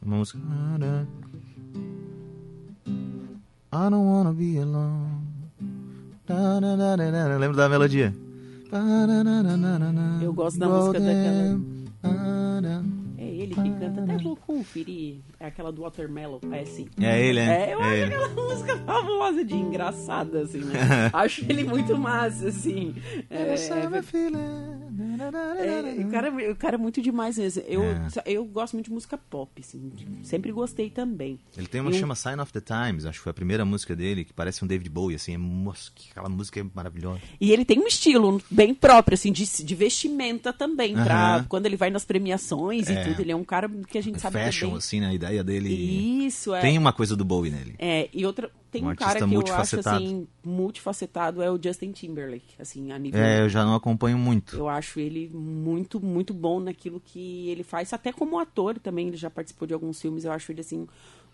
Uma 0.00 0.18
música. 0.18 0.38
I 3.70 3.90
don't 3.90 4.06
wanna 4.06 4.32
be 4.32 4.58
alone. 4.58 5.22
Da, 6.26 6.58
da, 6.60 6.76
da, 6.76 6.96
da, 6.96 7.10
da. 7.10 7.36
Lembra 7.36 7.56
da 7.56 7.68
melodia? 7.68 8.14
Eu 10.22 10.32
gosto 10.32 10.58
da 10.58 10.68
música 10.68 11.00
daquela-. 11.00 11.58
É 13.18 13.24
ele 13.24 13.54
que 13.54 13.70
canta. 13.70 14.02
Até 14.02 14.18
vou 14.18 14.36
conferir. 14.36 15.18
É 15.40 15.46
aquela 15.46 15.70
do 15.72 15.82
Watermelon. 15.82 16.38
É 16.52 16.60
assim. 16.60 16.86
É 17.00 17.22
ele, 17.22 17.40
né? 17.40 17.70
É, 17.70 17.74
eu 17.74 17.80
É 17.80 17.84
acho 17.84 17.94
ele. 17.94 18.14
aquela 18.14 18.28
música 18.48 18.76
fabulosa 18.78 19.44
de 19.44 19.54
engraçada, 19.54 20.42
assim, 20.42 20.58
né? 20.60 20.74
acho 21.12 21.44
ele 21.48 21.64
muito 21.64 21.96
massa, 21.98 22.48
assim. 22.48 22.94
É, 23.30 23.54
é, 23.54 23.56
o, 24.98 26.10
cara, 26.10 26.52
o 26.52 26.56
cara 26.56 26.74
é 26.74 26.78
muito 26.78 27.00
demais 27.00 27.38
mesmo. 27.38 27.62
Eu, 27.66 27.82
É. 27.84 28.08
eu 28.26 28.44
gosto 28.44 28.74
muito 28.74 28.86
de 28.86 28.92
música 28.92 29.16
pop, 29.16 29.50
assim. 29.60 29.92
Sempre 30.22 30.50
gostei 30.52 30.90
também. 30.90 31.38
Ele 31.56 31.66
tem 31.66 31.80
uma 31.80 31.88
Eu- 31.90 31.94
que 31.94 32.00
chama 32.00 32.14
Sign 32.14 32.40
of 32.40 32.52
the 32.52 32.60
Times, 32.60 33.06
acho 33.06 33.18
que 33.18 33.22
foi 33.24 33.30
a 33.30 33.34
primeira 33.34 33.64
música 33.64 33.94
dele, 33.94 34.24
que 34.24 34.32
parece 34.32 34.64
um 34.64 34.66
David 34.66 34.88
Bowie, 34.90 35.16
assim, 35.16 35.34
é, 35.34 35.38
nossa, 35.38 35.90
aquela 36.10 36.28
música 36.28 36.60
é 36.60 36.64
maravilhosa. 36.74 37.20
E 37.40 37.52
ele 37.52 37.64
tem 37.64 37.78
um 37.78 37.86
estilo 37.86 38.40
bem 38.50 38.74
próprio, 38.74 39.14
assim, 39.14 39.32
de, 39.32 39.44
de 39.64 39.74
vestimenta 39.74 40.52
também. 40.52 40.94
Pra, 40.94 41.36
Aham. 41.36 41.44
quando 41.48 41.66
ele 41.66 41.76
vai 41.76 41.90
nas 41.90 42.04
premiações 42.04 42.88
e 42.88 42.92
É. 42.92 43.04
tudo, 43.04 43.20
ele 43.22 43.32
é 43.32 43.36
um 43.36 43.44
cara 43.44 43.68
que 43.88 43.98
a 43.98 44.02
gente 44.02 44.20
sabe 44.20 44.38
Fashion, 44.38 44.58
que 44.60 44.64
é 44.64 44.68
bem... 44.68 44.78
assim, 44.78 45.00
né, 45.00 45.06
a 45.08 45.14
ideia 45.14 45.44
dele. 45.44 45.68
Isso, 46.26 46.54
é. 46.54 46.60
Tem 46.60 46.76
uma 46.78 46.92
coisa 46.92 47.14
do 47.16 47.24
Bowie 47.24 47.50
nele. 47.50 47.74
É, 47.78 48.08
e 48.12 48.24
outra, 48.26 48.50
tem 48.70 48.84
Um 48.84 48.90
um, 48.90 48.94
cara 48.94 49.18
que 49.26 49.34
eu 49.34 49.54
acho 49.54 49.80
assim, 49.80 50.26
multifacetado, 50.48 51.42
é 51.42 51.50
o 51.50 51.60
Justin 51.62 51.92
Timberlake, 51.92 52.54
assim, 52.58 52.90
a 52.90 52.98
nível. 52.98 53.20
É, 53.20 53.42
eu 53.42 53.48
já 53.48 53.64
não 53.64 53.74
acompanho 53.74 54.18
muito. 54.18 54.56
Eu 54.56 54.68
acho 54.68 54.98
ele 54.98 55.28
muito, 55.32 56.00
muito 56.00 56.32
bom 56.32 56.60
naquilo 56.60 57.00
que 57.04 57.48
ele 57.48 57.62
faz, 57.62 57.92
até 57.92 58.12
como 58.12 58.38
ator 58.38 58.78
também, 58.78 59.08
ele 59.08 59.16
já 59.16 59.30
participou 59.30 59.68
de 59.68 59.74
alguns 59.74 60.00
filmes, 60.00 60.24
eu 60.24 60.32
acho 60.32 60.50
ele 60.50 60.60
assim, 60.60 60.86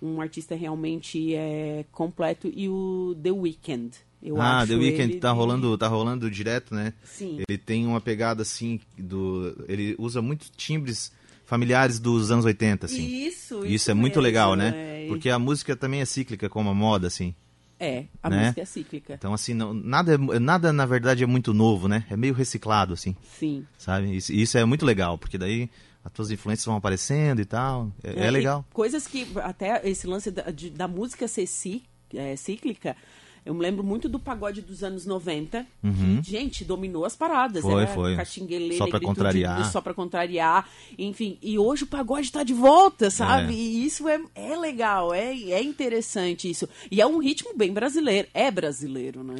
um 0.02 0.20
artista 0.20 0.54
realmente 0.54 1.34
é, 1.34 1.84
completo. 1.92 2.50
E 2.54 2.68
o 2.68 3.16
The 3.22 3.30
Weeknd. 3.30 3.96
Eu 4.22 4.40
ah, 4.40 4.58
acho 4.58 4.72
The 4.72 4.78
Weeknd 4.78 5.16
tá 5.16 5.30
de- 5.32 5.36
rolando, 5.36 5.78
tá 5.78 5.86
rolando 5.86 6.30
direto, 6.30 6.74
né? 6.74 6.94
Sim. 7.04 7.40
Ele 7.46 7.58
tem 7.58 7.86
uma 7.86 8.00
pegada 8.00 8.42
assim 8.42 8.80
do, 8.96 9.64
ele 9.68 9.94
usa 9.98 10.22
muitos 10.22 10.50
timbres 10.56 11.12
familiares 11.44 11.98
dos 11.98 12.30
anos 12.30 12.44
80, 12.44 12.86
assim. 12.86 13.04
Isso, 13.06 13.64
Isso, 13.66 13.90
é 13.90 13.94
muito 13.94 14.20
legal, 14.20 14.56
né? 14.56 14.72
é. 15.04 15.06
Porque 15.08 15.28
a 15.28 15.38
música 15.38 15.76
também 15.76 16.00
é 16.00 16.04
cíclica 16.06 16.48
como 16.48 16.70
a 16.70 16.74
moda, 16.74 17.06
assim. 17.06 17.34
É, 17.78 18.04
a 18.22 18.30
né? 18.30 18.40
música 18.44 18.60
é 18.60 18.64
cíclica. 18.64 19.14
Então 19.14 19.34
assim, 19.34 19.52
não- 19.54 19.74
nada 19.74 20.14
é- 20.14 20.38
nada 20.38 20.72
na 20.72 20.86
verdade 20.86 21.22
é 21.24 21.26
muito 21.26 21.52
novo, 21.52 21.88
né? 21.88 22.04
É 22.08 22.16
meio 22.16 22.32
reciclado 22.34 22.92
assim, 22.92 23.16
Sim. 23.38 23.66
sabe? 23.76 24.16
Isso, 24.16 24.32
isso 24.32 24.56
é 24.56 24.64
muito 24.64 24.86
legal, 24.86 25.18
porque 25.18 25.36
daí 25.36 25.68
as 26.04 26.12
tuas 26.12 26.30
influências 26.30 26.64
vão 26.66 26.76
aparecendo 26.76 27.40
e 27.40 27.44
tal. 27.44 27.90
É, 28.02 28.24
é 28.24 28.28
e 28.28 28.30
legal. 28.30 28.64
Coisas 28.72 29.06
que, 29.06 29.26
até 29.42 29.80
esse 29.88 30.06
lance 30.06 30.30
da, 30.30 30.50
de- 30.50 30.70
da 30.70 30.86
música 30.86 31.26
ser 31.26 31.46
ci- 31.46 31.82
é, 32.14 32.36
cíclica, 32.36 32.96
Eu 33.44 33.52
me 33.54 33.60
lembro 33.60 33.84
muito 33.84 34.08
do 34.08 34.18
pagode 34.18 34.62
dos 34.62 34.82
anos 34.82 35.04
90, 35.04 35.66
Uhum. 35.82 36.20
que, 36.22 36.30
gente, 36.30 36.64
dominou 36.64 37.04
as 37.04 37.14
paradas. 37.14 37.62
Foi, 37.62 37.82
era 37.82 37.92
foi. 37.92 38.16
Caxinguelê, 38.16 38.76
Só 38.78 38.86
pra 38.86 39.00
contrariar. 39.00 39.70
Só 39.70 39.80
pra 39.80 39.92
contrariar. 39.94 40.68
Enfim, 40.98 41.38
e 41.42 41.58
hoje 41.58 41.84
o 41.84 41.86
pagode 41.86 42.32
tá 42.32 42.42
de 42.42 42.54
volta, 42.54 43.10
sabe? 43.10 43.52
É. 43.52 43.56
E 43.56 43.84
isso 43.84 44.08
é, 44.08 44.20
é 44.34 44.56
legal, 44.56 45.12
é, 45.12 45.34
é 45.34 45.62
interessante 45.62 46.48
isso. 46.48 46.68
E 46.90 47.00
é 47.00 47.06
um 47.06 47.18
ritmo 47.18 47.56
bem 47.56 47.72
brasileiro. 47.72 48.28
É 48.32 48.50
brasileiro, 48.50 49.22
né? 49.22 49.34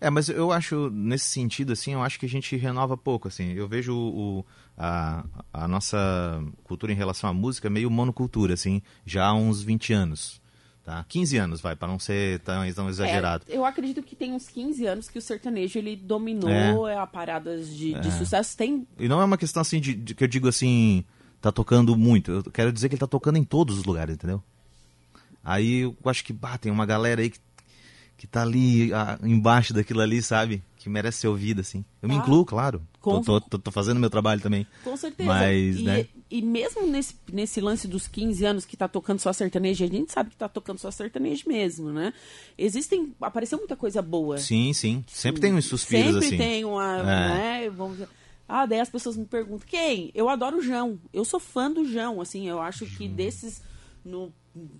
É. 0.00 0.06
É, 0.06 0.10
mas 0.10 0.28
eu 0.28 0.50
acho, 0.50 0.90
nesse 0.90 1.26
sentido, 1.26 1.72
assim, 1.72 1.92
eu 1.92 2.02
acho 2.02 2.18
que 2.18 2.26
a 2.26 2.28
gente 2.28 2.56
renova 2.56 2.96
pouco, 2.96 3.28
assim. 3.28 3.52
Eu 3.52 3.68
vejo 3.68 3.94
o, 3.94 4.44
a, 4.76 5.24
a 5.52 5.68
nossa 5.68 6.42
cultura 6.64 6.92
em 6.92 6.96
relação 6.96 7.30
à 7.30 7.32
música 7.32 7.70
meio 7.70 7.90
monocultura, 7.90 8.54
assim, 8.54 8.82
já 9.06 9.26
há 9.26 9.34
uns 9.34 9.62
20 9.62 9.92
anos, 9.92 10.40
tá? 10.84 11.04
15 11.08 11.36
anos, 11.38 11.60
vai, 11.60 11.74
para 11.74 11.88
não 11.88 11.98
ser 11.98 12.38
tão, 12.40 12.70
tão 12.72 12.88
exagerado. 12.88 13.44
É, 13.48 13.56
eu 13.56 13.64
acredito 13.64 14.02
que 14.02 14.14
tem 14.14 14.32
uns 14.32 14.48
15 14.48 14.86
anos 14.86 15.08
que 15.08 15.18
o 15.18 15.22
sertanejo 15.22 15.78
ele 15.78 15.96
dominou 15.96 16.86
é. 16.86 16.96
a 16.96 17.06
paradas 17.06 17.74
de, 17.74 17.94
de 17.94 18.12
sucesso. 18.12 18.56
Tem 18.56 18.86
E 18.98 19.08
não 19.08 19.20
é 19.20 19.24
uma 19.24 19.38
questão, 19.38 19.62
assim, 19.62 19.80
de, 19.80 19.94
de 19.94 20.14
que 20.14 20.22
eu 20.22 20.28
digo, 20.28 20.46
assim, 20.46 21.04
tá 21.40 21.50
tocando 21.50 21.96
muito. 21.96 22.30
Eu 22.30 22.42
quero 22.44 22.72
dizer 22.72 22.88
que 22.88 22.94
ele 22.94 23.00
tá 23.00 23.06
tocando 23.06 23.38
em 23.38 23.44
todos 23.44 23.78
os 23.78 23.84
lugares, 23.84 24.14
entendeu? 24.14 24.42
Aí 25.42 25.80
eu 25.80 25.96
acho 26.04 26.22
que, 26.24 26.32
bah, 26.32 26.58
tem 26.58 26.70
uma 26.70 26.86
galera 26.86 27.22
aí 27.22 27.30
que, 27.30 27.38
que 28.16 28.26
tá 28.26 28.42
ali 28.42 28.92
ah, 28.92 29.18
embaixo 29.22 29.72
daquilo 29.74 30.00
ali, 30.00 30.22
sabe? 30.22 30.62
Que 30.78 30.88
merece 30.88 31.18
ser 31.18 31.28
ouvida, 31.28 31.62
assim. 31.62 31.84
Eu 32.02 32.08
me 32.08 32.14
Ah, 32.14 32.18
incluo, 32.18 32.44
claro. 32.44 32.82
com- 33.00 33.20
Tô, 33.22 33.40
tô, 33.40 33.58
tô, 33.58 33.70
fazendo 33.70 33.98
meu 33.98 34.10
trabalho 34.10 34.40
também. 34.40 34.66
Com 34.82 34.96
certeza. 34.96 35.28
Mas, 35.28 35.78
e, 35.78 35.82
né? 35.82 36.06
e 36.30 36.42
mesmo 36.42 36.86
nesse, 36.86 37.14
nesse 37.32 37.60
lance 37.60 37.88
dos 37.88 38.06
15 38.06 38.44
anos 38.44 38.64
que 38.64 38.76
tá 38.76 38.86
tocando 38.86 39.18
só 39.18 39.32
sertanejo, 39.32 39.82
a 39.84 39.88
gente 39.88 40.12
sabe 40.12 40.30
que 40.30 40.36
tá 40.36 40.48
tocando 40.48 40.78
só 40.78 40.90
sertanejo 40.90 41.44
mesmo, 41.48 41.90
né? 41.90 42.12
Existem. 42.56 43.14
Apareceu 43.20 43.58
muita 43.58 43.76
coisa 43.76 44.00
boa. 44.02 44.38
Sim, 44.38 44.72
sim. 44.72 45.04
Sempre 45.08 45.40
tem 45.40 45.52
uns 45.54 45.64
suspiros, 45.66 46.12
Sempre 46.12 46.26
assim. 46.28 46.36
tem 46.36 46.64
uma. 46.64 46.98
É. 46.98 47.04
Né, 47.64 47.70
vamos 47.70 47.94
dizer- 47.98 48.08
ah, 48.46 48.66
daí 48.66 48.78
as 48.80 48.90
pessoas 48.90 49.16
me 49.16 49.24
perguntam, 49.24 49.66
quem? 49.66 50.10
Eu 50.14 50.28
adoro 50.28 50.58
o 50.58 50.62
João. 50.62 50.98
Eu 51.12 51.24
sou 51.24 51.40
fã 51.40 51.70
do 51.70 51.84
João, 51.86 52.20
assim, 52.20 52.46
eu 52.46 52.60
acho 52.60 52.84
que 52.86 53.08
desses. 53.08 53.62
No, 54.04 54.30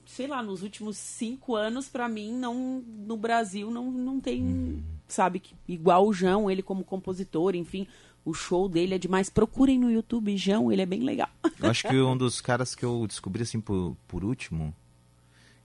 sei 0.06 0.26
lá, 0.26 0.42
nos 0.42 0.62
últimos 0.62 0.96
cinco 0.96 1.54
anos, 1.56 1.88
pra 1.88 2.08
mim, 2.08 2.32
não, 2.32 2.82
no 3.06 3.16
Brasil, 3.16 3.70
não, 3.70 3.90
não 3.90 4.20
tem, 4.20 4.84
sabe, 5.08 5.40
que, 5.40 5.54
igual 5.68 6.06
o 6.06 6.12
João, 6.12 6.50
ele 6.50 6.62
como 6.62 6.84
compositor, 6.84 7.54
enfim, 7.56 7.86
o 8.24 8.32
show 8.32 8.68
dele 8.68 8.94
é 8.94 8.98
demais. 8.98 9.28
Procurem 9.28 9.78
no 9.78 9.90
YouTube, 9.90 10.36
João, 10.36 10.70
ele 10.72 10.82
é 10.82 10.86
bem 10.86 11.00
legal. 11.02 11.28
Eu 11.60 11.70
acho 11.70 11.88
que 11.88 12.00
um 12.00 12.16
dos 12.16 12.40
caras 12.40 12.74
que 12.74 12.84
eu 12.84 13.04
descobri, 13.06 13.42
assim, 13.42 13.60
por, 13.60 13.96
por 14.06 14.24
último, 14.24 14.74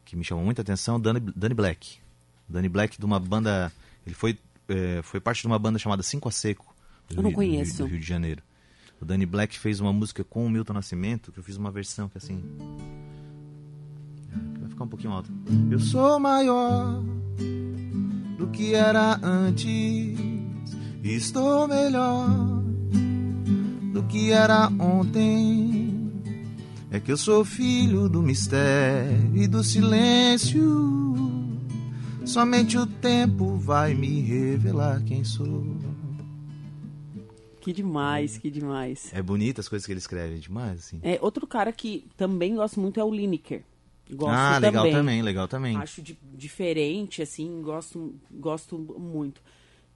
que 0.04 0.16
me 0.16 0.24
chamou 0.24 0.44
muita 0.44 0.62
atenção, 0.62 0.96
é 0.96 0.98
o 0.98 1.02
Danny, 1.02 1.20
Danny 1.36 1.54
Black. 1.54 2.00
Danny 2.48 2.68
Black 2.70 2.98
de 3.00 3.06
uma 3.06 3.20
banda... 3.20 3.72
Ele 4.06 4.16
foi, 4.16 4.38
eh, 4.68 5.02
foi 5.04 5.20
parte 5.20 5.42
de 5.42 5.48
uma 5.48 5.60
banda 5.60 5.78
chamada 5.78 6.02
Cinco 6.02 6.28
a 6.28 6.32
Seco. 6.32 6.74
do 7.08 7.16
Eu 7.16 7.18
não 7.18 7.30
Rio- 7.30 7.32
do 7.32 7.36
conheço. 7.36 7.78
Rio, 7.78 7.86
do 7.86 7.92
Rio 7.92 8.00
de 8.00 8.08
Janeiro. 8.08 8.42
O 9.00 9.06
Danny 9.06 9.26
Black 9.26 9.58
fez 9.60 9.80
uma 9.80 9.94
música 9.94 10.24
com 10.24 10.46
o 10.46 10.50
Milton 10.50 10.74
Nascimento, 10.74 11.32
que 11.32 11.38
eu 11.40 11.44
fiz 11.44 11.56
uma 11.58 11.70
versão 11.72 12.10
que 12.10 12.18
assim... 12.18 12.44
Ficar 14.80 14.86
um 14.86 14.88
pouquinho 14.88 15.14
alto. 15.14 15.30
Eu 15.70 15.78
sou 15.78 16.18
maior 16.22 17.04
do 18.38 18.48
que 18.48 18.74
era 18.74 19.20
antes. 19.22 20.18
Estou 21.04 21.68
melhor 21.68 22.30
do 23.92 24.04
que 24.04 24.32
era 24.32 24.70
ontem. 24.80 26.14
É 26.90 26.98
que 26.98 27.12
eu 27.12 27.18
sou 27.18 27.44
filho 27.44 28.08
do 28.08 28.22
mistério 28.22 29.36
e 29.36 29.48
do 29.48 29.62
silêncio. 29.66 30.64
Somente 32.26 32.78
o 32.78 32.86
tempo 32.86 33.58
vai 33.58 33.94
me 33.94 34.22
revelar 34.22 35.04
quem 35.04 35.26
sou. 35.26 35.76
Que 37.60 37.74
demais, 37.74 38.38
que 38.38 38.50
demais. 38.50 39.12
É 39.14 39.22
bonita 39.22 39.60
as 39.60 39.68
coisas 39.68 39.86
que 39.86 39.92
ele 39.92 40.00
escreve, 40.00 40.36
é 40.36 40.38
demais, 40.38 40.80
assim. 40.80 41.02
É, 41.04 41.20
outro 41.22 41.46
cara 41.46 41.74
que 41.74 42.08
também 42.16 42.56
gosto 42.56 42.80
muito 42.80 42.98
é 42.98 43.04
o 43.04 43.14
Lineker. 43.14 43.66
Gosto 44.12 44.34
ah, 44.34 44.58
legal 44.58 44.84
também. 44.84 44.94
também, 44.94 45.22
legal 45.22 45.48
também. 45.48 45.78
Acho 45.78 46.02
di- 46.02 46.18
diferente, 46.34 47.22
assim, 47.22 47.62
gosto, 47.62 48.16
gosto 48.32 48.78
muito. 48.98 49.42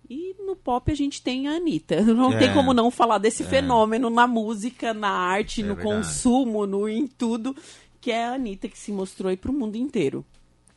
E 0.09 0.35
no 0.45 0.55
pop 0.55 0.91
a 0.91 0.95
gente 0.95 1.21
tem 1.21 1.47
a 1.47 1.51
Anitta. 1.53 2.01
Não 2.03 2.33
É. 2.33 2.37
tem 2.37 2.53
como 2.53 2.73
não 2.73 2.91
falar 2.91 3.17
desse 3.17 3.43
fenômeno 3.43 4.09
na 4.09 4.27
música, 4.27 4.93
na 4.93 5.09
arte, 5.09 5.61
É 5.61 5.65
no 5.65 5.75
verdade. 5.75 5.97
consumo, 5.97 6.67
no 6.67 6.87
em 6.89 7.07
tudo, 7.07 7.55
que 8.01 8.11
é 8.11 8.25
a 8.25 8.33
Anitta 8.33 8.67
que 8.67 8.77
se 8.77 8.91
mostrou 8.91 9.29
aí 9.29 9.37
pro 9.37 9.53
mundo 9.53 9.75
inteiro. 9.77 10.25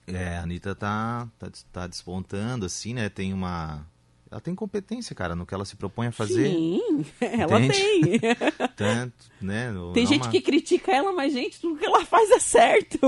É, 0.06 0.36
a 0.38 0.42
Anitta 0.44 0.74
tá, 0.74 1.28
tá, 1.38 1.50
tá 1.72 1.86
despontando, 1.88 2.64
assim, 2.66 2.94
né? 2.94 3.08
Tem 3.08 3.32
uma. 3.34 3.84
Ela 4.30 4.40
tem 4.40 4.54
competência, 4.54 5.14
cara, 5.14 5.34
no 5.36 5.46
que 5.46 5.54
ela 5.54 5.64
se 5.64 5.76
propõe 5.76 6.08
a 6.08 6.12
fazer. 6.12 6.50
Sim, 6.50 7.04
ela 7.20 7.60
Entende? 7.60 8.18
tem. 8.18 8.20
Tanto, 8.76 9.14
né? 9.40 9.68
tem 9.94 10.04
não 10.04 10.10
gente 10.10 10.24
uma- 10.24 10.30
que 10.30 10.40
critica 10.40 10.90
ela, 10.92 11.12
mas, 11.12 11.32
gente, 11.32 11.60
tudo 11.60 11.78
que 11.78 11.84
ela 11.86 12.04
faz 12.04 12.30
é 12.30 12.40
certo. 12.40 12.98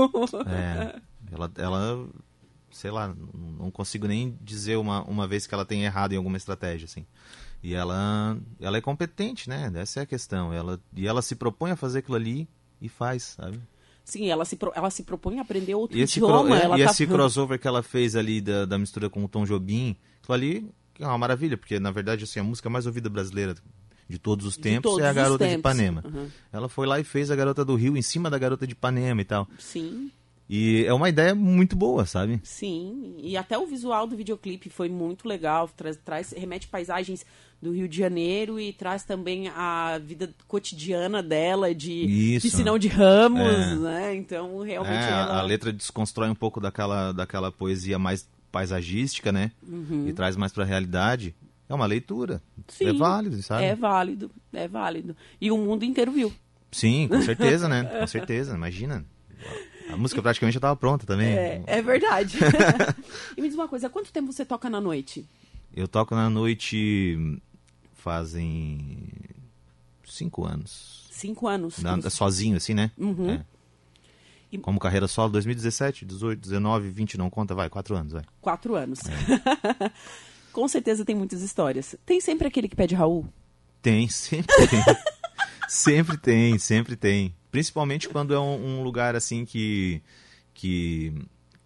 É, 0.47 0.99
ela, 1.31 1.51
ela, 1.57 2.07
sei 2.71 2.89
lá, 2.91 3.13
não- 3.57 3.69
consigo 3.69 4.07
nem 4.07 4.37
dizer 4.41 4.77
uma, 4.77 5.03
uma 5.03 5.27
vez 5.27 5.45
que 5.45 5.53
ela 5.53 5.65
tem 5.65 5.83
errado 5.83 6.13
em 6.13 6.17
alguma 6.17 6.37
estratégia, 6.37 6.85
assim. 6.85 7.05
E 7.61 7.73
ela, 7.73 8.37
ela 8.59 8.77
é 8.77 8.81
competente, 8.81 9.49
né? 9.49 9.69
Essa 9.75 9.99
é 9.99 10.03
a 10.03 10.05
questão. 10.05 10.53
Ela, 10.53 10.79
e 10.95 11.05
ela 11.05 11.21
se 11.21 11.35
propõe 11.35 11.71
a 11.71 11.75
fazer 11.75 11.99
aquilo 11.99 12.15
ali 12.15 12.47
e 12.81 12.87
faz, 12.87 13.35
sabe? 13.37 13.59
Sim, 14.05 14.29
ela 14.29 14.45
se, 14.45 14.55
pro- 14.55 14.71
ela 14.73 14.89
se 14.89 15.03
propõe 15.03 15.37
a 15.39 15.41
aprender 15.41 15.75
outro 15.75 15.97
E 15.97 16.01
idioma. 16.01 16.57
é, 16.57 16.63
ela 16.63 16.79
e 16.79 16.83
tá... 16.85 16.91
esse 16.91 17.05
crossover 17.05 17.59
que 17.59 17.67
ela 17.67 17.83
fez 17.83 18.15
ali 18.15 18.39
da, 18.39 18.65
da 18.65 18.77
mistura 18.77 19.09
com 19.09 19.23
o 19.23 19.27
Tom 19.27 19.43
Jobim, 19.45 19.97
aquilo 20.21 20.33
ali 20.33 20.69
é 20.99 21.05
uma 21.05 21.17
maravilha, 21.17 21.57
porque 21.57 21.79
na 21.79 21.91
verdade 21.91 22.23
assim, 22.23 22.39
a 22.39 22.43
música 22.43 22.69
mais 22.69 22.85
ouvida 22.85 23.09
brasileira 23.09 23.55
de 24.07 24.17
todos 24.17 24.45
os 24.45 24.57
tempos 24.57 24.91
todos 24.91 25.05
é 25.05 25.09
a 25.09 25.13
Garota 25.13 25.47
de. 25.47 25.55
Ipanema. 25.55 26.03
Uhum. 26.05 26.27
Ela 26.51 26.67
foi 26.67 26.87
lá 26.87 26.99
e 26.99 27.03
fez 27.03 27.29
a 27.29 27.35
Garota 27.35 27.63
do 27.63 27.75
Rio 27.75 27.95
em 27.95 28.01
cima 28.01 28.29
da 28.29 28.37
Garota 28.37 28.65
de 28.65 28.73
Ipanema 28.73 29.21
e 29.21 29.25
tal. 29.25 29.47
Sim, 29.59 30.11
E 30.49 30.83
é 30.85 30.93
uma 30.93 31.07
ideia 31.07 31.35
muito 31.35 31.75
boa, 31.75 32.05
sabe? 32.07 32.39
sim. 32.43 33.13
E 33.19 33.37
até 33.37 33.57
o 33.57 33.67
visual 33.67 34.07
do 34.07 34.15
videoclipe 34.15 34.69
foi 34.69 34.89
muito 34.89 35.27
legal. 35.27 35.67
Traz, 35.75 35.97
traz, 35.97 36.31
remete 36.31 36.67
paisagens 36.67 37.23
do 37.61 37.71
Rio 37.73 37.87
de 37.87 37.97
Janeiro 37.97 38.59
e 38.59 38.73
traz 38.73 39.03
também 39.03 39.49
a 39.49 39.99
vida 40.01 40.33
cotidiana 40.47 41.21
dela 41.21 41.75
de 41.75 41.91
Isso. 42.35 42.47
piscinão 42.47 42.79
de 42.79 42.87
ramos, 42.87 43.41
É. 43.41 43.75
né? 43.75 44.15
Então, 44.15 44.59
realmente 44.63 44.95
É, 45.03 45.09
ela... 45.09 45.39
a 45.39 45.41
letra 45.43 45.71
desconstrói 45.71 46.29
um 46.29 46.35
pouco 46.35 46.59
daquela, 46.59 47.11
daquela 47.11 47.51
poesia 47.51 47.99
mais 47.99 48.27
paisagística, 48.51 49.31
né? 49.31 49.51
E 50.07 50.13
traz 50.13 50.35
mais 50.35 50.51
pra 50.51 50.63
realidade. 50.65 51.35
É 51.67 51.73
uma 51.75 51.85
leitura. 51.85 52.41
Uhum. 52.57 52.63
Sim, 52.69 52.85
é 52.87 52.93
válido, 52.93 53.43
sabe? 53.43 53.63
É 53.65 53.75
válido, 53.75 54.31
é 54.51 54.67
válido. 54.67 55.15
E 55.39 55.51
o 55.51 55.57
mundo 55.57 55.83
inteiro 55.85 56.11
viu. 56.11 56.33
Sim, 56.71 57.07
com 57.07 57.21
certeza, 57.21 57.67
né? 57.67 57.83
Com 57.99 58.07
certeza, 58.07 58.55
imagina. 58.55 59.05
A 59.91 59.97
música 59.97 60.21
praticamente 60.21 60.53
já 60.53 60.59
tava 60.59 60.75
pronta 60.75 61.05
também. 61.05 61.27
É, 61.29 61.63
é 61.65 61.81
verdade. 61.81 62.37
e 63.35 63.41
me 63.41 63.47
diz 63.47 63.55
uma 63.57 63.67
coisa, 63.67 63.87
há 63.87 63.89
quanto 63.89 64.11
tempo 64.11 64.31
você 64.31 64.45
toca 64.45 64.69
na 64.69 64.79
noite? 64.79 65.27
Eu 65.75 65.87
toco 65.87 66.15
na 66.15 66.29
noite 66.29 67.17
fazem 67.95 69.07
cinco 70.05 70.45
anos. 70.45 71.07
Cinco 71.11 71.47
anos. 71.47 71.79
Na- 71.79 72.01
sozinho, 72.09 72.57
assim, 72.57 72.73
né? 72.73 72.91
Uhum. 72.97 73.31
É. 73.31 73.45
E- 74.51 74.57
Como 74.57 74.79
carreira 74.79 75.07
solo, 75.07 75.31
2017, 75.33 76.05
18, 76.05 76.39
19, 76.39 76.89
20, 76.89 77.17
não 77.17 77.29
conta, 77.29 77.53
vai, 77.53 77.69
quatro 77.69 77.95
anos, 77.95 78.13
vai. 78.13 78.23
Quatro 78.41 78.75
anos. 78.75 78.99
É. 79.05 79.91
Com 80.51 80.67
certeza 80.67 81.05
tem 81.05 81.15
muitas 81.15 81.41
histórias. 81.41 81.95
Tem 82.05 82.19
sempre 82.19 82.47
aquele 82.47 82.67
que 82.67 82.75
pede 82.75 82.95
Raul? 82.95 83.27
Tem, 83.81 84.09
sempre 84.09 84.55
tem. 84.67 84.83
sempre 85.69 86.17
tem, 86.17 86.57
sempre 86.57 86.95
tem. 86.95 87.35
Principalmente 87.51 88.07
quando 88.09 88.33
é 88.33 88.39
um, 88.39 88.79
um 88.79 88.83
lugar 88.83 89.15
assim 89.15 89.45
que, 89.45 90.01
que 90.53 91.13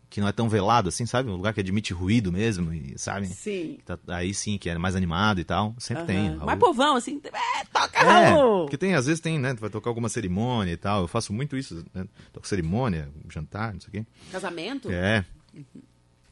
que 0.09 0.21
não 0.21 0.27
é 0.27 0.31
tão 0.31 0.47
velado 0.47 0.89
assim, 0.89 1.07
sabe? 1.07 1.27
Um 1.31 1.35
lugar 1.35 1.55
que 1.55 1.59
admite 1.59 1.91
ruído 1.91 2.31
mesmo, 2.31 2.71
e, 2.71 2.93
sabe? 2.97 3.25
Sim. 3.25 3.79
Tá- 3.83 3.97
aí 4.09 4.31
sim, 4.31 4.59
que 4.59 4.69
é 4.69 4.77
mais 4.77 4.95
animado 4.95 5.41
e 5.41 5.43
tal. 5.43 5.73
Sempre 5.79 6.03
tem. 6.03 6.27
Aham. 6.27 6.35
Raul. 6.35 6.45
Mas 6.45 6.59
povão, 6.59 6.95
assim, 6.95 7.19
é, 7.25 7.65
toca 7.73 7.97
É, 7.99 8.29
Raul! 8.29 8.61
porque 8.65 8.77
tem, 8.77 8.93
às 8.93 9.07
vezes 9.07 9.19
tem, 9.19 9.39
né? 9.39 9.55
Tu 9.55 9.59
vai 9.61 9.71
tocar 9.71 9.89
alguma 9.89 10.09
cerimônia 10.09 10.71
e 10.71 10.77
tal. 10.77 11.01
Eu 11.01 11.07
faço 11.07 11.33
muito 11.33 11.57
isso, 11.57 11.83
né? 11.95 12.05
Toco 12.31 12.47
cerimônia, 12.47 13.09
jantar, 13.27 13.73
não 13.73 13.81
sei 13.81 13.89
o 13.89 13.91
quê. 13.91 14.05
Casamento? 14.31 14.91
É. 14.91 15.25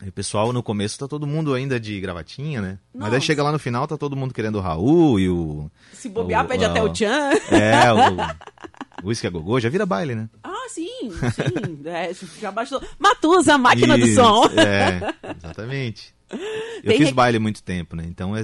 E 0.04 0.10
o 0.10 0.12
pessoal 0.12 0.54
no 0.54 0.62
começo 0.62 1.00
tá 1.00 1.08
todo 1.08 1.26
mundo 1.26 1.52
ainda 1.52 1.80
de 1.80 2.00
gravatinha, 2.00 2.62
né? 2.62 2.78
Mas 2.94 3.04
daí 3.10 3.12
Nossa. 3.14 3.26
chega 3.26 3.42
lá 3.42 3.52
no 3.52 3.58
final, 3.60 3.88
tá 3.88 3.98
todo 3.98 4.16
mundo 4.16 4.32
querendo 4.32 4.60
o 4.60 4.62
Raul 4.62 5.20
e 5.20 5.28
o. 5.28 5.72
Se 5.94 6.08
bobear, 6.08 6.46
o- 6.46 6.48
pede 6.48 6.66
até 6.66 6.84
o- 6.84 6.86
o 6.86 6.94
tchan. 6.94 7.32
É, 7.50 7.92
o. 7.92 7.98
O 9.04 9.08
Whisky 9.10 9.28
a 9.28 9.30
Gogô 9.30 9.60
já 9.60 9.70
vira 9.70 9.86
baile, 9.86 10.16
né? 10.16 10.30
Ah, 10.44 10.68
sim, 10.70 11.10
sim. 11.12 11.82
É, 11.86 12.12
já 12.40 12.52
baixou. 12.52 12.82
Matusa, 13.00 13.58
máquina 13.58 13.98
do 13.98 14.06
Isso, 14.06 14.16
som. 14.16 14.46
É, 14.60 15.14
exatamente. 15.38 16.14
Eu 16.32 16.84
Tem 16.92 16.98
fiz 16.98 17.08
re- 17.10 17.14
baile 17.14 17.40
muito 17.40 17.62
tempo, 17.62 17.96
né? 17.96 18.06
Então, 18.08 18.36
é, 18.36 18.42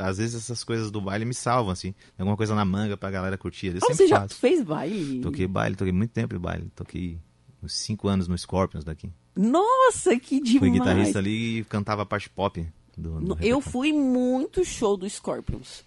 às 0.00 0.18
vezes 0.18 0.34
essas 0.34 0.64
coisas 0.64 0.90
do 0.90 1.00
baile 1.00 1.24
me 1.24 1.34
salvam, 1.34 1.70
assim. 1.72 1.94
Alguma 2.18 2.36
coisa 2.36 2.54
na 2.54 2.64
manga 2.64 2.96
pra 2.96 3.10
galera 3.10 3.38
curtir. 3.38 3.68
Eu 3.68 3.78
Ah, 3.82 3.94
você 3.94 4.06
já 4.08 4.26
fez 4.28 4.62
baile? 4.62 5.20
Toquei 5.20 5.46
baile, 5.46 5.76
toquei 5.76 5.92
muito 5.92 6.10
tempo 6.10 6.34
de 6.34 6.40
baile. 6.40 6.70
Toquei 6.74 7.18
uns 7.62 7.74
cinco 7.74 8.08
anos 8.08 8.26
no 8.26 8.36
Scorpions 8.36 8.84
daqui. 8.84 9.10
Nossa, 9.36 10.18
que 10.18 10.40
demais! 10.40 10.58
Fui 10.58 10.70
guitarrista 10.70 11.18
ali 11.20 11.58
e 11.60 11.64
cantava 11.64 12.02
a 12.02 12.06
parte 12.06 12.28
pop 12.28 12.60
do, 12.96 13.10
do 13.12 13.18
repertório. 13.34 13.46
Eu 13.48 13.60
fui 13.60 13.92
muito 13.92 14.64
show 14.64 14.96
do 14.96 15.08
Scorpions. 15.08 15.84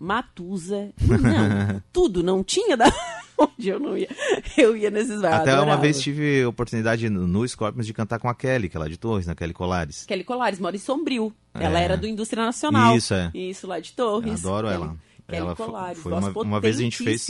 Matusa. 0.00 0.90
Não, 1.00 1.82
tudo. 1.92 2.22
Não 2.22 2.42
tinha 2.42 2.76
da 2.76 2.86
onde 3.38 3.68
eu 3.68 3.78
não 3.78 3.96
ia. 3.96 4.08
Eu 4.56 4.76
ia 4.76 4.90
nesses 4.90 5.20
bares. 5.20 5.40
Até 5.40 5.52
uma 5.52 5.58
adorava. 5.62 5.82
vez 5.82 6.00
tive 6.00 6.44
oportunidade 6.46 7.08
no, 7.10 7.46
Scorpions 7.46 7.86
de 7.86 7.92
cantar 7.92 8.18
com 8.18 8.28
a 8.28 8.34
Kelly, 8.34 8.68
que 8.68 8.76
é 8.76 8.80
lá 8.80 8.88
de 8.88 8.96
Torres, 8.96 9.26
na 9.26 9.34
Kelly 9.34 9.52
Colares. 9.52 10.06
Kelly 10.06 10.24
Colares, 10.24 10.58
mora 10.58 10.74
em 10.74 10.78
Sombrio. 10.78 11.32
Ela 11.54 11.78
É. 11.80 11.84
era 11.84 11.96
do 11.96 12.06
Indústria 12.06 12.44
Nacional. 12.44 12.96
Isso, 12.96 13.12
é. 13.14 13.30
Isso, 13.34 13.66
lá 13.66 13.78
de 13.78 13.92
Torres. 13.92 14.42
Eu 14.42 14.50
adoro 14.50 14.68
Kelly- 14.68 14.82
ela. 14.82 14.96
Kelly 15.28 15.42
Ela 15.42 15.56
Colares. 15.56 15.98
foi 16.00 16.12
uma- 16.12 16.30
uma 16.30 16.60
vez 16.60 16.78
a 16.78 16.82
gente 16.82 16.96
fez-. 17.04 17.28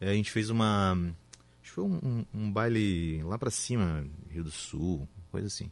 É, 0.00 0.10
a 0.10 0.14
gente 0.14 0.30
fez 0.30 0.48
uma. 0.50 0.92
Acho 1.62 1.62
que 1.62 1.70
foi 1.70 1.84
um, 1.84 1.98
um- 2.02 2.24
um 2.34 2.50
baile 2.52 3.22
lá 3.24 3.36
pra 3.38 3.50
cima, 3.50 4.04
Rio 4.30 4.44
do 4.44 4.50
Sul, 4.50 5.06
coisa 5.30 5.46
assim. 5.46 5.70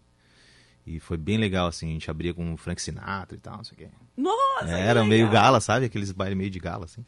E 0.86 1.00
foi 1.00 1.16
bem 1.16 1.36
legal, 1.36 1.66
assim, 1.66 1.90
a 1.90 1.92
gente 1.92 2.10
abria 2.10 2.32
com 2.32 2.54
o 2.54 2.56
Frank 2.56 2.80
Sinatra 2.80 3.36
e 3.36 3.40
tal, 3.40 3.56
não 3.56 3.64
sei 3.64 3.74
o 3.74 3.78
quê. 3.78 3.88
Nossa, 4.16 4.66
que 4.66 4.72
Era 4.72 5.04
meio 5.04 5.28
gala, 5.28 5.60
sabe? 5.60 5.86
Aqueles 5.86 6.12
bailes 6.12 6.38
meio 6.38 6.50
de 6.50 6.60
gala, 6.60 6.84
assim. 6.84 7.04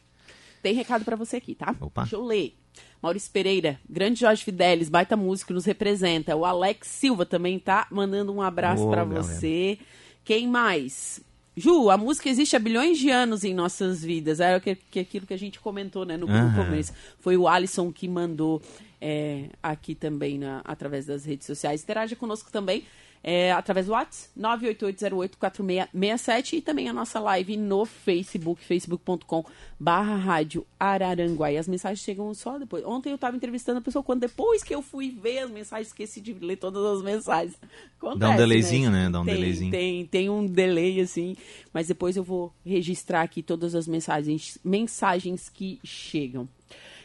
Tem 0.61 0.73
recado 0.73 1.05
pra 1.05 1.15
você 1.15 1.37
aqui, 1.37 1.55
tá? 1.55 1.73
Opa. 1.79 2.01
Deixa 2.01 2.17
eu 2.17 2.25
ler. 2.25 2.57
Maurício 3.01 3.31
Pereira, 3.31 3.79
grande 3.89 4.19
Jorge 4.19 4.43
Fidelis, 4.43 4.89
baita 4.89 5.15
músico, 5.15 5.53
nos 5.53 5.65
representa. 5.65 6.35
O 6.35 6.43
Alex 6.43 6.87
Silva 6.87 7.25
também 7.25 7.57
tá 7.57 7.87
mandando 7.89 8.33
um 8.33 8.41
abraço 8.41 8.83
galera. 8.89 9.05
você. 9.05 9.79
Quem 10.25 10.47
mais? 10.47 11.21
Ju, 11.55 11.89
a 11.89 11.97
música 11.97 12.29
existe 12.29 12.55
há 12.55 12.59
bilhões 12.59 12.97
de 12.97 13.09
anos 13.09 13.43
em 13.43 13.53
nossas 13.53 14.03
vidas. 14.03 14.39
É 14.39 14.55
o 14.55 14.61
que, 14.61 14.75
que 14.75 14.99
aquilo 14.99 15.25
que 15.25 15.33
a 15.33 15.37
gente 15.37 15.59
comentou, 15.59 16.05
né, 16.05 16.17
no, 16.17 16.29
Aham. 16.29 16.65
começo. 16.65 16.93
Foi 17.19 17.35
o 17.37 17.47
Alisson 17.47 17.91
que 17.91 18.07
mandou 18.07 18.61
é, 19.01 19.49
aqui 19.63 19.95
também 19.95 20.37
na, 20.37 20.61
através 20.63 21.05
das 21.05 21.25
redes 21.25 21.47
sociais. 21.47 21.83
Interaja 21.83 22.15
conosco 22.15 22.51
também. 22.51 22.83
É, 23.23 23.51
através 23.51 23.85
do 23.87 23.91
WhatsApp, 23.91 24.29
988084667 24.39 26.53
e 26.53 26.61
também 26.61 26.89
a 26.89 26.93
nossa 26.93 27.19
live 27.19 27.57
no 27.57 27.85
Facebook, 27.85 28.63
facebook.com 28.63 29.43
barra 29.79 30.15
rádio 30.15 30.65
Araranguá. 30.79 31.51
E 31.51 31.57
as 31.57 31.67
mensagens 31.67 31.99
chegam 31.99 32.33
só 32.33 32.57
depois. 32.57 32.83
Ontem 32.85 33.09
eu 33.09 33.15
estava 33.15 33.35
entrevistando 33.35 33.79
a 33.79 33.81
pessoa, 33.81 34.03
quando 34.03 34.21
depois 34.21 34.63
que 34.63 34.73
eu 34.73 34.81
fui 34.81 35.11
ver 35.11 35.39
as 35.39 35.51
mensagens, 35.51 35.87
esqueci 35.87 36.21
de 36.21 36.33
ler 36.33 36.57
todas 36.57 36.97
as 36.97 37.03
mensagens. 37.03 37.55
Acontece, 37.97 38.19
Dá 38.19 38.29
um 38.29 38.35
delayzinho, 38.37 38.91
né? 38.91 39.09
Dá 39.09 39.21
um 39.21 39.25
tem, 39.25 39.35
delayzinho. 39.35 39.71
Tem, 39.71 40.05
tem 40.05 40.29
um 40.29 40.45
delay, 40.45 41.01
assim, 41.01 41.35
mas 41.73 41.87
depois 41.87 42.15
eu 42.15 42.23
vou 42.23 42.53
registrar 42.65 43.21
aqui 43.21 43.43
todas 43.43 43.75
as 43.75 43.87
mensagens, 43.87 44.57
mensagens 44.63 45.49
que 45.49 45.79
chegam. 45.83 46.47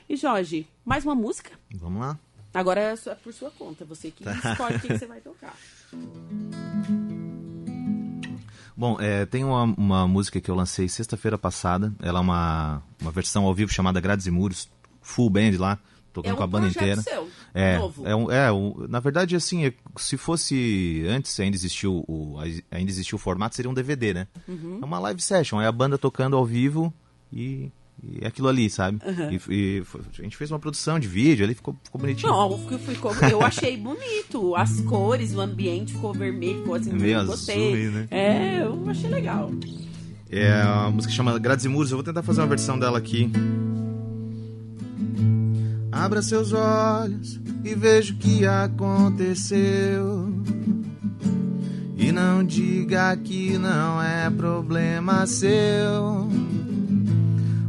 E 0.08 0.16
Jorge, 0.16 0.66
mais 0.84 1.04
uma 1.04 1.14
música? 1.14 1.50
Vamos 1.74 2.00
lá. 2.00 2.18
Agora 2.52 2.80
é 2.80 3.14
por 3.16 3.32
sua 3.32 3.50
conta, 3.50 3.84
você 3.84 4.12
que 4.12 4.22
Tá. 4.22 4.52
escolhe 4.52 4.78
quem 4.78 4.96
você 4.96 5.06
vai 5.06 5.18
tocar. 5.20 5.56
Bom, 8.76 8.96
é, 9.00 9.24
tem 9.26 9.44
uma, 9.44 9.62
uma 9.62 10.08
música 10.08 10.40
que 10.40 10.50
eu 10.50 10.54
lancei 10.54 10.88
sexta-feira 10.88 11.38
passada. 11.38 11.94
Ela 12.02 12.18
é 12.18 12.22
uma, 12.22 12.82
uma 13.00 13.10
versão 13.12 13.44
ao 13.44 13.54
vivo 13.54 13.72
chamada 13.72 14.00
Grades 14.00 14.26
e 14.26 14.30
Muros, 14.30 14.68
full 15.00 15.30
band 15.30 15.52
lá, 15.58 15.78
tocando 16.12 16.32
É 16.32 16.34
um 16.34 16.36
com 16.36 16.42
a 16.42 16.46
banda 16.46 16.66
inteira. 16.66 17.00
seu, 17.00 17.28
é, 17.54 17.78
novo. 17.78 18.06
é, 18.06 18.16
um, 18.16 18.30
é 18.30 18.52
um- 18.52 18.86
na 18.88 18.98
verdade, 18.98 19.36
assim, 19.36 19.64
é- 19.66 19.74
se 19.96 20.16
fosse 20.16 21.04
antes, 21.08 21.38
ainda 21.38 21.56
existiu 21.56 22.04
o, 22.08 22.36
ainda 22.70 22.90
existia 22.90 23.14
o 23.14 23.18
formato, 23.18 23.54
seria 23.54 23.70
um 23.70 23.74
DVD, 23.74 24.12
né? 24.12 24.26
Uhum. 24.48 24.80
É 24.82 24.84
uma 24.84 24.98
live 24.98 25.20
session, 25.22 25.60
é 25.60 25.66
a 25.68 25.72
banda 25.72 25.96
tocando 25.96 26.36
ao 26.36 26.44
vivo 26.44 26.92
e, 27.32 27.70
e 28.02 28.24
aquilo 28.26 28.48
ali, 28.48 28.68
sabe? 28.68 28.98
E, 29.30 29.78
e 29.80 29.82
foi- 29.84 30.00
a 30.18 30.22
gente 30.22 30.36
fez 30.36 30.50
uma 30.50 30.58
produção 30.58 30.98
de 30.98 31.08
vídeo, 31.08 31.44
ali 31.44 31.54
ficou, 31.54 31.74
ficou 31.82 32.00
bonitinho. 32.00 32.30
Não, 32.30 32.58
ficou- 32.58 33.14
eu 33.30 33.40
achei 33.42 33.76
bonito. 33.76 34.54
As 34.56 34.80
cores, 34.82 35.34
o 35.34 35.40
ambiente 35.40 35.92
ficou 35.94 36.12
vermelho, 36.12 36.58
ficou 36.60 36.74
assim, 36.74 36.90
É 36.90 36.94
meio 36.94 37.24
gostei. 37.26 37.54
azul 37.56 37.74
aí, 37.74 37.88
né? 37.88 38.06
É, 38.10 38.62
eu 38.64 38.84
achei 38.90 39.08
legal. 39.10 39.50
É 40.30 40.60
a 40.62 40.90
música 40.90 41.12
chama 41.12 41.38
Grades 41.38 41.64
e 41.64 41.68
Muros. 41.68 41.90
Eu 41.92 41.96
vou 41.98 42.04
tentar 42.04 42.22
fazer 42.22 42.40
uma 42.40 42.46
versão 42.48 42.78
dela 42.78 42.98
aqui. 42.98 43.30
Abra 45.92 46.20
seus 46.22 46.52
olhos 46.52 47.40
e 47.64 47.74
veja 47.74 48.12
o 48.12 48.16
que 48.16 48.44
aconteceu. 48.44 50.34
E 51.96 52.10
não 52.10 52.42
diga 52.44 53.16
que 53.16 53.56
não 53.58 54.02
é 54.02 54.28
problema 54.28 55.24
seu. 55.26 56.28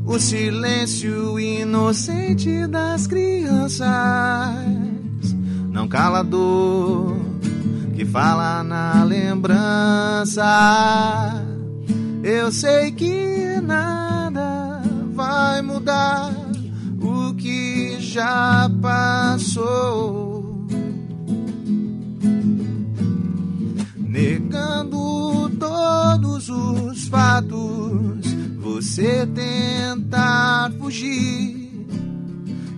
O 0.08 0.20
silêncio 0.20 1.40
inocente 1.40 2.68
das 2.68 3.08
crianças 3.08 3.86
não 5.72 5.88
cala 5.88 6.20
a 6.20 6.24
dor 6.24 7.18
que 7.96 8.06
fala 8.06 8.64
na 8.64 9.04
lembrança. 9.04 10.44
Eu 12.24 12.52
sei 12.52 12.92
que 12.92 13.60
nada 13.62 14.82
vai 15.14 15.62
mudar 15.62 16.32
o 17.02 17.34
que 17.34 17.98
já 18.00 18.70
passou. 18.82 20.66
Negando 23.98 25.50
todos 25.60 26.50
os 26.50 27.08
fatos, 27.08 28.15
você 28.86 29.26
tentar 29.26 30.72
fugir. 30.78 31.88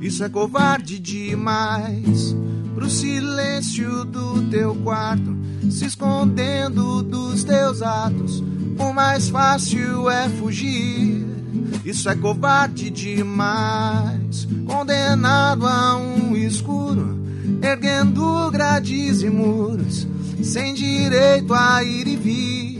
Isso 0.01 0.23
é 0.23 0.29
covarde 0.29 0.99
demais 0.99 2.33
pro 2.73 2.89
silêncio 2.89 4.05
do 4.05 4.41
teu 4.49 4.73
quarto, 4.75 5.35
se 5.69 5.85
escondendo 5.85 7.03
dos 7.03 7.43
teus 7.43 7.81
atos. 7.81 8.41
O 8.79 8.93
mais 8.93 9.27
fácil 9.27 10.09
é 10.09 10.29
fugir. 10.29 11.25
Isso 11.83 12.09
é 12.09 12.15
covarde 12.15 12.89
demais, 12.89 14.47
condenado 14.65 15.67
a 15.67 15.97
um 15.97 16.37
escuro, 16.37 17.19
erguendo 17.61 18.49
grades 18.49 19.23
e 19.23 19.29
muros, 19.29 20.07
sem 20.41 20.73
direito 20.73 21.53
a 21.53 21.83
ir 21.83 22.07
e 22.07 22.15
vir. 22.15 22.77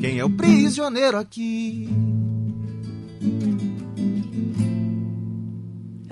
Quem 0.00 0.18
é 0.18 0.24
o 0.24 0.30
prisioneiro 0.30 1.18
aqui? 1.18 2.11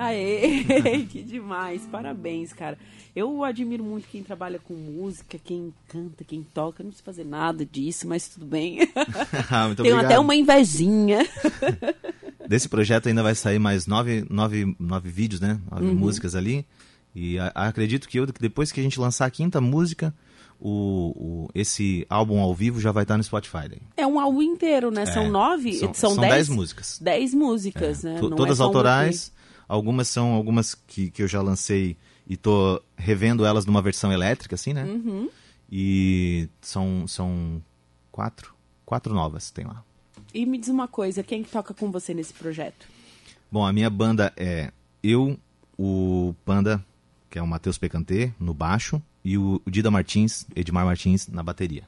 Aê, 0.00 0.64
que 1.08 1.22
demais, 1.22 1.82
parabéns, 1.90 2.52
cara. 2.52 2.78
Eu 3.14 3.42
admiro 3.44 3.82
muito 3.84 4.06
quem 4.08 4.22
trabalha 4.22 4.58
com 4.58 4.72
música, 4.74 5.36
quem 5.42 5.74
canta, 5.88 6.22
quem 6.24 6.42
toca. 6.54 6.82
Eu 6.82 6.86
não 6.86 6.92
sei 6.92 7.02
fazer 7.04 7.24
nada 7.24 7.66
disso, 7.66 8.06
mas 8.08 8.28
tudo 8.28 8.46
bem. 8.46 8.78
Muito 9.66 9.82
Tenho 9.82 9.96
obrigado. 9.96 10.04
até 10.04 10.18
uma 10.18 10.34
invejinha. 10.34 11.26
Desse 12.48 12.68
projeto 12.68 13.08
ainda 13.08 13.22
vai 13.22 13.34
sair 13.34 13.58
mais 13.58 13.86
nove, 13.86 14.24
nove, 14.30 14.74
nove 14.78 15.08
vídeos, 15.10 15.40
né? 15.40 15.60
Nove 15.70 15.86
Uhum. 15.86 15.94
músicas 15.94 16.34
ali. 16.34 16.64
E 17.14 17.38
a- 17.38 17.52
acredito 17.54 18.08
que 18.08 18.18
eu, 18.18 18.26
depois 18.26 18.70
que 18.72 18.80
a 18.80 18.82
gente 18.82 18.98
lançar 19.00 19.26
a 19.26 19.30
quinta 19.30 19.60
música, 19.60 20.14
o, 20.60 21.12
o- 21.16 21.48
esse 21.54 22.06
álbum 22.08 22.38
ao 22.40 22.54
vivo 22.54 22.80
já 22.80 22.92
vai 22.92 23.02
estar 23.02 23.16
no 23.16 23.22
Spotify. 23.24 23.68
Daí. 23.68 23.82
É 23.96 24.06
um 24.06 24.18
álbum 24.20 24.42
inteiro, 24.42 24.90
né? 24.90 25.06
São 25.06 25.24
É, 25.24 25.28
nove? 25.28 25.72
São, 25.74 25.92
São, 25.94 26.10
são 26.14 26.20
dez, 26.20 26.32
dez 26.34 26.48
músicas. 26.48 26.98
Dez 27.00 27.34
músicas, 27.34 28.02
né? 28.04 28.18
To- 28.20 28.28
Não 28.28 28.34
é 28.34 28.36
todas 28.36 28.60
um 28.60 28.64
autorais. 28.64 29.32
Algumas 29.70 30.08
são 30.08 30.32
algumas 30.32 30.74
que, 30.74 31.12
que 31.12 31.22
eu 31.22 31.28
já 31.28 31.40
lancei 31.40 31.96
e 32.26 32.36
tô 32.36 32.82
revendo 32.96 33.46
elas 33.46 33.64
numa 33.64 33.80
versão 33.80 34.12
elétrica, 34.12 34.56
assim, 34.56 34.72
né? 34.72 34.82
Uhum. 34.82 35.30
E 35.70 36.48
são, 36.60 37.06
são 37.06 37.62
quatro, 38.10 38.52
quatro 38.84 39.14
novas 39.14 39.52
tem 39.52 39.64
lá. 39.64 39.84
E 40.34 40.44
me 40.44 40.58
diz 40.58 40.70
uma 40.70 40.88
coisa, 40.88 41.22
quem 41.22 41.44
que 41.44 41.52
toca 41.52 41.72
com 41.72 41.88
você 41.88 42.12
nesse 42.12 42.34
projeto? 42.34 42.88
Bom, 43.48 43.64
a 43.64 43.72
minha 43.72 43.88
banda 43.88 44.32
é 44.36 44.72
eu, 45.04 45.38
o 45.78 46.34
Panda, 46.44 46.84
que 47.30 47.38
é 47.38 47.42
o 47.42 47.46
Matheus 47.46 47.78
Pecantê, 47.78 48.32
no 48.40 48.52
baixo, 48.52 49.00
e 49.24 49.38
o 49.38 49.62
Dida 49.68 49.88
Martins, 49.88 50.48
Edmar 50.56 50.84
Martins, 50.84 51.28
na 51.28 51.44
bateria. 51.44 51.84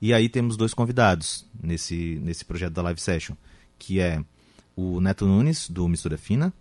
E 0.00 0.14
aí 0.14 0.30
temos 0.30 0.56
dois 0.56 0.72
convidados 0.72 1.46
nesse, 1.62 2.18
nesse 2.22 2.42
projeto 2.42 2.72
da 2.72 2.80
Live 2.80 3.02
Session, 3.02 3.36
que 3.78 4.00
é 4.00 4.24
o 4.74 4.98
Neto 4.98 5.26
Nunes, 5.26 5.68
do 5.68 5.86
Mistura 5.88 6.16
Fina, 6.16 6.54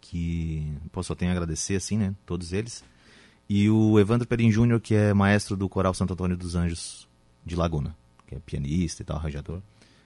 que 0.00 0.72
pô, 0.92 1.02
só 1.02 1.14
tenho 1.14 1.30
a 1.30 1.34
agradecer, 1.34 1.76
assim, 1.76 1.98
né, 1.98 2.14
todos 2.24 2.52
eles, 2.52 2.84
e 3.48 3.68
o 3.70 3.98
Evandro 3.98 4.28
Perim 4.28 4.50
Júnior, 4.50 4.80
que 4.80 4.94
é 4.94 5.14
maestro 5.14 5.56
do 5.56 5.68
Coral 5.68 5.94
Santo 5.94 6.12
Antônio 6.12 6.36
dos 6.36 6.54
Anjos 6.54 7.08
de 7.46 7.56
Laguna, 7.56 7.96
que 8.26 8.34
é 8.34 8.38
pianista 8.38 9.02
e 9.02 9.04
tal, 9.06 9.16
arranjador. 9.16 9.62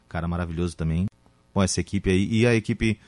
Cara 0.09 0.29
maravilhoso 0.29 0.77
também. 0.77 1.07
Bom, 1.53 1.63
essa 1.63 1.81
equipe 1.81 2.09
aí. 2.09 2.29
E 2.31 2.47
a 2.47 2.55
equipe 2.55 3.01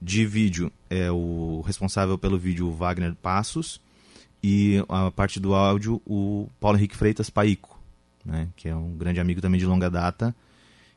de 0.00 0.24
vídeo 0.24 0.70
é 0.88 1.10
o 1.10 1.60
responsável 1.66 2.16
pelo 2.16 2.38
vídeo 2.38 2.70
Wagner 2.70 3.14
Passos 3.16 3.80
e 4.42 4.82
a 4.88 5.10
parte 5.10 5.40
do 5.40 5.54
áudio 5.54 6.00
o 6.06 6.48
Paulo 6.60 6.78
Henrique 6.78 6.96
Freitas 6.96 7.28
Paico, 7.28 7.78
né, 8.24 8.48
que 8.56 8.68
é 8.68 8.76
um 8.76 8.96
grande 8.96 9.18
amigo 9.18 9.40
também 9.40 9.58
de 9.58 9.66
longa 9.66 9.90
data. 9.90 10.34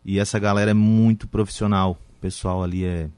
E 0.05 0.19
essa 0.19 0.37
galera 0.37 0.71
é 0.71 0.75
muito 0.75 1.27
profissional. 1.27 1.99
O 2.17 2.19
pessoal 2.19 2.61
ali 2.61 2.85
é 2.85 3.09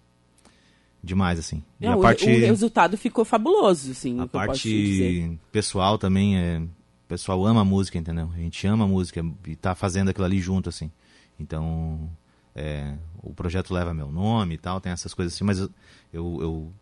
demais, 1.05 1.39
assim. 1.39 1.63
E 1.79 1.85
Não, 1.85 1.93
a 1.93 1.97
o- 1.97 2.01
parte, 2.01 2.25
o, 2.25 2.27
resultado 2.27 2.97
ficou 2.97 3.23
fabuloso, 3.23 3.91
assim, 3.91 4.19
a 4.19 4.27
parte 4.27 5.37
pessoal 5.51 5.97
também 5.97 6.37
é 6.37 6.59
o 6.59 7.07
pessoal 7.07 7.45
ama 7.45 7.61
a 7.61 7.65
música, 7.65 7.97
entendeu? 7.97 8.29
A 8.33 8.37
gente 8.39 8.65
ama 8.67 8.83
a 8.85 8.87
música 8.87 9.23
e 9.47 9.55
tá 9.55 9.75
fazendo 9.75 10.09
aquilo 10.09 10.25
ali 10.25 10.39
junto, 10.41 10.67
assim. 10.69 10.91
Então, 11.39 12.09
é, 12.55 12.95
o 13.21 13.31
projeto 13.33 13.73
leva 13.73 13.93
meu 13.93 14.11
nome 14.11 14.55
e 14.55 14.57
tal, 14.57 14.81
tem 14.81 14.91
essas 14.91 15.13
coisas 15.13 15.33
assim, 15.35 15.43
mas 15.43 15.59
eu, 15.59 15.69
eu, 16.11 16.73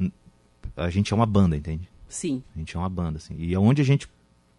eu- 0.00 0.12
a 0.76 0.90
gente 0.90 1.12
é 1.12 1.16
uma 1.16 1.26
banda, 1.26 1.56
entende? 1.56 1.88
Sim. 2.08 2.42
A 2.54 2.58
gente 2.58 2.76
é 2.76 2.78
uma 2.78 2.88
banda, 2.88 3.18
assim. 3.18 3.34
E 3.38 3.54
aonde 3.54 3.82
a 3.82 3.84
gente 3.84 4.08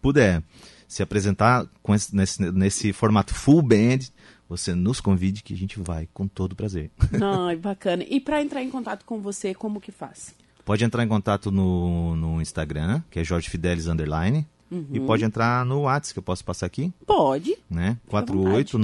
puder 0.00 0.42
se 0.86 1.02
apresentar 1.02 1.66
com 1.82 1.94
esse- 1.94 2.14
nesse, 2.14 2.52
nesse 2.52 2.92
formato 2.92 3.34
full 3.34 3.62
band, 3.62 3.98
você 4.48 4.74
nos 4.74 5.00
convide 5.00 5.42
que 5.42 5.52
a 5.52 5.56
gente 5.56 5.78
vai 5.78 6.08
com 6.12 6.26
todo 6.26 6.56
prazer. 6.56 6.90
Ai, 7.46 7.56
bacana. 7.56 8.04
E 8.08 8.20
pra 8.20 8.42
entrar 8.42 8.62
em 8.62 8.70
contato 8.70 9.04
com 9.04 9.20
você, 9.20 9.54
como 9.54 9.80
que 9.80 9.92
faz? 9.92 10.34
Pode 10.64 10.84
entrar 10.84 11.02
em 11.02 11.08
contato 11.08 11.50
no, 11.50 12.14
no 12.16 12.42
Instagram, 12.42 13.02
que 13.10 13.18
é 13.18 13.24
Jorge 13.24 13.48
Fidelis 13.48 13.86
Underline. 13.86 14.46
Uhum. 14.70 14.86
E 14.92 15.00
pode 15.00 15.24
entrar 15.24 15.64
no 15.64 15.80
WhatsApp, 15.82 16.12
que 16.12 16.18
eu 16.18 16.22
posso 16.22 16.44
passar 16.44 16.66
aqui, 16.66 16.92
Pode. 17.06 17.56
né? 17.70 17.96
Fica 18.04 18.18
à 18.18 18.20
vontade. 18.22 18.74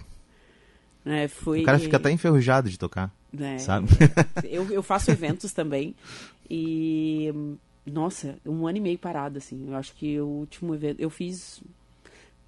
É, 1.05 1.27
foi, 1.27 1.61
o 1.61 1.65
cara 1.65 1.77
fica 1.79 1.97
até 1.97 2.09
enferrujado 2.11 2.69
de 2.69 2.79
tocar, 2.79 3.13
É, 3.37 3.57
sabe? 3.57 3.87
Eu, 4.49 4.71
eu 4.71 4.81
faço 4.81 5.11
eventos 5.11 5.51
também. 5.51 5.93
E. 6.49 7.31
Nossa, 7.85 8.37
um 8.45 8.65
ano 8.65 8.77
e 8.77 8.81
meio 8.81 8.97
parado, 8.97 9.37
assim. 9.37 9.65
Eu 9.67 9.75
acho 9.75 9.93
que 9.95 10.17
o 10.19 10.25
último 10.25 10.73
evento. 10.73 11.01
Eu 11.01 11.09
fiz. 11.09 11.61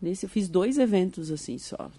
Nesse 0.01 0.25
eu 0.25 0.29
fiz 0.29 0.47
dois 0.47 0.77
eventos, 0.77 1.29
assim, 1.31 1.57
só. 1.57 1.91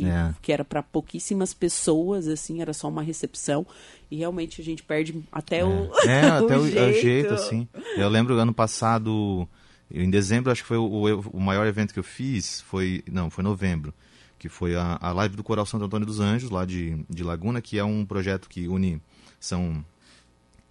Que, 0.00 0.06
É. 0.06 0.34
que 0.42 0.52
era 0.52 0.64
para 0.64 0.82
pouquíssimas 0.82 1.52
pessoas, 1.54 2.26
assim, 2.28 2.60
era 2.60 2.72
só 2.72 2.88
uma 2.88 3.02
recepção. 3.02 3.66
E 4.10 4.16
realmente 4.16 4.60
a 4.60 4.64
gente 4.64 4.82
perde 4.82 5.22
até 5.30 5.64
o. 5.64 5.90
É, 6.06 6.20
até 6.28 6.56
o, 6.56 6.60
o 6.60 6.64
o 6.64 6.92
jeito. 6.92 7.34
assim. 7.34 7.66
Eu 7.96 8.08
lembro 8.08 8.34
ano 8.38 8.52
passado, 8.54 9.46
em 9.90 10.08
dezembro, 10.10 10.50
acho 10.52 10.62
que 10.62 10.68
foi 10.68 10.76
o, 10.78 11.20
o- 11.32 11.40
maior 11.40 11.66
evento 11.66 11.92
que 11.92 11.98
eu 11.98 12.04
fiz, 12.04 12.60
foi, 12.62 13.02
não, 13.10 13.28
foi 13.30 13.42
novembro, 13.44 13.92
que 14.38 14.48
foi 14.48 14.76
a, 14.76 14.98
a 15.00 15.12
live 15.12 15.34
do 15.36 15.42
Coral 15.44 15.66
Santo 15.66 15.84
Antônio 15.84 16.06
dos 16.06 16.20
Anjos, 16.20 16.50
lá 16.50 16.64
de, 16.64 17.04
de 17.08 17.22
Laguna, 17.24 17.60
que 17.60 17.78
é 17.78 17.84
um 17.84 18.04
projeto 18.04 18.48
que 18.48 18.68
une, 18.68 19.00
são 19.40 19.84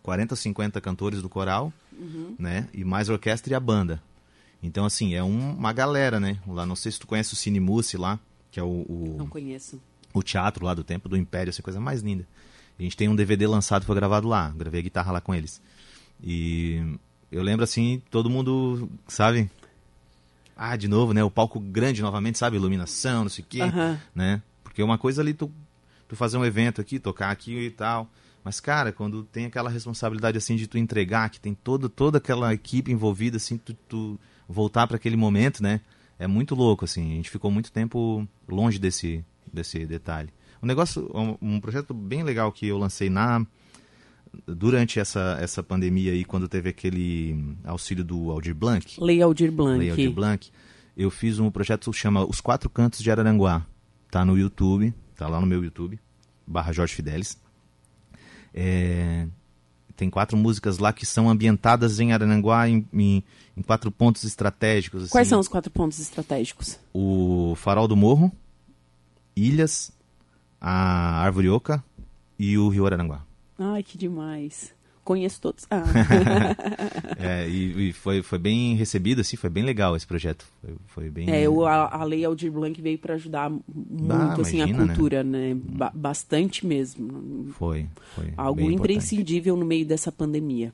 40, 0.03 0.35
50 0.35 0.79
cantores 0.81 1.21
do 1.21 1.27
coral, 1.29 1.71
né, 2.39 2.67
e 2.73 2.83
mais 2.83 3.09
a 3.09 3.13
orquestra 3.13 3.51
e 3.53 3.55
a 3.55 3.59
banda. 3.59 4.01
Então, 4.63 4.85
assim, 4.85 5.13
é 5.13 5.23
um- 5.23 5.51
uma 5.55 5.73
galera, 5.73 6.19
né, 6.19 6.37
lá, 6.47 6.65
não 6.65 6.75
sei 6.75 6.91
se 6.91 6.99
tu 6.99 7.05
conhece 7.07 7.33
o 7.33 7.35
Cine 7.35 7.59
Mussi 7.59 7.97
lá, 7.97 8.19
que 8.57 8.59
é 8.59 8.63
o- 8.63 8.85
o, 8.89 9.15
Não 9.19 9.27
conheço. 9.27 9.79
o 10.11 10.23
teatro 10.23 10.65
lá 10.65 10.73
do 10.73 10.83
Tempo 10.83 11.07
do 11.07 11.15
Império, 11.15 11.51
essa 11.51 11.61
coisa 11.61 11.79
mais 11.79 12.01
linda. 12.01 12.27
A 12.79 12.81
gente 12.81 12.97
tem 12.97 13.07
um 13.07 13.15
DVD 13.15 13.45
lançado, 13.45 13.85
foi 13.85 13.95
gravado 13.95 14.27
lá, 14.27 14.49
gravei 14.57 14.79
a 14.79 14.83
guitarra 14.83 15.11
lá 15.11 15.21
com 15.21 15.35
eles. 15.35 15.61
E 16.23 16.81
eu 17.31 17.43
lembro 17.43 17.63
assim, 17.63 18.01
todo 18.09 18.31
mundo, 18.31 18.89
sabe? 19.07 19.47
Ah, 20.55 20.75
de 20.75 20.87
novo, 20.87 21.13
né? 21.13 21.23
O 21.23 21.29
palco 21.29 21.59
grande 21.59 22.01
novamente, 22.01 22.39
sabe? 22.39 22.55
Iluminação, 22.57 23.21
não 23.25 23.29
sei 23.29 23.43
o 23.43 23.47
quê, 23.47 23.59
né? 24.15 24.41
Porque 24.63 24.81
uma 24.81 24.97
coisa 24.97 25.21
ali, 25.21 25.35
tu, 25.35 25.51
tu 26.07 26.15
fazer 26.15 26.37
um 26.37 26.43
evento 26.45 26.81
aqui, 26.81 26.97
tocar 26.97 27.29
aqui 27.29 27.55
e 27.67 27.69
tal. 27.69 28.09
Mas, 28.43 28.59
cara, 28.59 28.91
quando 28.91 29.21
tem 29.23 29.45
aquela 29.45 29.69
responsabilidade 29.69 30.35
assim 30.35 30.55
de 30.55 30.65
tu 30.65 30.79
entregar, 30.79 31.29
que 31.29 31.39
tem 31.39 31.53
toda, 31.53 31.87
toda 31.87 32.17
aquela 32.17 32.51
equipe 32.55 32.91
envolvida, 32.91 33.37
assim, 33.37 33.55
tu, 33.57 33.75
tu 33.87 34.19
voltar 34.49 34.87
para 34.87 34.95
aquele 34.97 35.15
momento, 35.15 35.61
né? 35.61 35.79
É 36.19 36.27
muito 36.27 36.55
louco, 36.55 36.85
assim. 36.85 37.13
A 37.13 37.15
gente 37.15 37.29
ficou 37.29 37.51
muito 37.51 37.71
tempo 37.71 38.27
longe 38.47 38.79
desse, 38.79 39.23
desse 39.51 39.85
detalhe. 39.85 40.29
Um 40.61 40.65
negócio, 40.65 41.09
um, 41.13 41.37
um 41.41 41.59
projeto 41.59 41.93
bem 41.93 42.23
legal 42.23 42.51
que 42.51 42.67
eu 42.67 42.77
lancei 42.77 43.09
na 43.09 43.45
durante 44.45 44.99
essa, 44.99 45.37
essa 45.39 45.63
pandemia 45.63 46.11
aí, 46.11 46.25
quando 46.25 46.47
teve 46.47 46.69
aquele 46.69 47.55
auxílio 47.63 48.03
do 48.03 48.29
Aldir 48.29 48.53
Blanc, 48.53 48.99
Lei 48.99 49.21
Aldir 49.21 49.51
Blanc. 49.51 49.79
Lei 49.79 49.89
Aldir 49.89 50.11
Blanc, 50.11 50.51
eu 50.95 51.09
fiz 51.09 51.39
um 51.39 51.49
projeto 51.49 51.89
que 51.91 51.97
chama 51.97 52.25
Os 52.25 52.41
Quatro 52.41 52.69
Cantos 52.69 53.01
de 53.01 53.09
Araranguá. 53.09 53.65
Tá 54.11 54.23
no 54.25 54.37
YouTube, 54.37 54.93
tá 55.15 55.27
lá 55.27 55.39
no 55.39 55.47
meu 55.47 55.63
YouTube, 55.63 55.99
barra 56.45 56.71
Jorge 56.71 56.93
Fidelis. 56.93 57.37
É, 58.53 59.27
tem 59.97 60.09
quatro 60.11 60.37
músicas 60.37 60.77
lá 60.77 60.93
que 60.93 61.05
são 61.05 61.27
ambientadas 61.27 61.99
em 61.99 62.13
Araranguá 62.13 62.69
em, 62.69 62.87
em, 62.93 63.23
em 63.57 63.61
quatro 63.63 63.91
pontos 63.91 64.23
estratégicos. 64.23 65.03
assim. 65.03 65.11
Quais 65.11 65.27
são 65.27 65.39
os 65.39 65.47
quatro 65.47 65.71
pontos 65.71 65.99
estratégicos? 65.99 66.79
O 66.93 67.55
Farol 67.57 67.87
do 67.87 67.95
Morro, 67.95 68.31
Ilhas, 69.35 69.91
a 70.61 71.19
Árvore 71.19 71.49
Oca 71.49 71.83
e 72.37 72.57
o 72.57 72.69
Rio 72.69 72.85
Araranguá. 72.85 73.25
Ai, 73.57 73.81
que 73.81 73.97
demais. 73.97 74.71
Conheço 75.07 75.39
todos. 75.39 75.65
Ah. 75.71 75.83
É, 77.19 77.47
e, 77.47 77.89
e 77.89 77.93
foi, 77.93 78.21
foi 78.21 78.37
bem 78.37 78.75
recebido, 78.75 79.21
assim, 79.21 79.35
foi 79.37 79.49
bem 79.49 79.63
legal 79.63 79.95
esse 79.95 80.05
projeto. 80.05 80.45
Foi, 80.61 80.75
foi 80.87 81.09
bem. 81.09 81.29
É, 81.29 81.47
o, 81.49 81.65
a, 81.65 81.95
a 82.01 82.03
Lei 82.03 82.23
Aldir 82.25 82.51
Blanc 82.51 82.79
veio 82.81 82.97
para 82.99 83.15
ajudar 83.15 83.49
muito 83.49 84.11
Ah, 84.11 84.33
assim, 84.39 84.61
a 84.61 84.65
imagina, 84.67 84.85
né? 84.85 84.93
cultura, 84.93 85.23
né? 85.23 85.55
Ba- 85.55 85.91
bastante 85.95 86.65
mesmo. 86.65 87.47
Foi, 87.53 87.87
foi. 88.15 88.33
Algo 88.37 88.57
bem 88.57 88.67
importante. 88.67 88.91
imprescindível 88.97 89.55
no 89.55 89.65
meio 89.65 89.85
dessa 89.85 90.11
pandemia. 90.11 90.73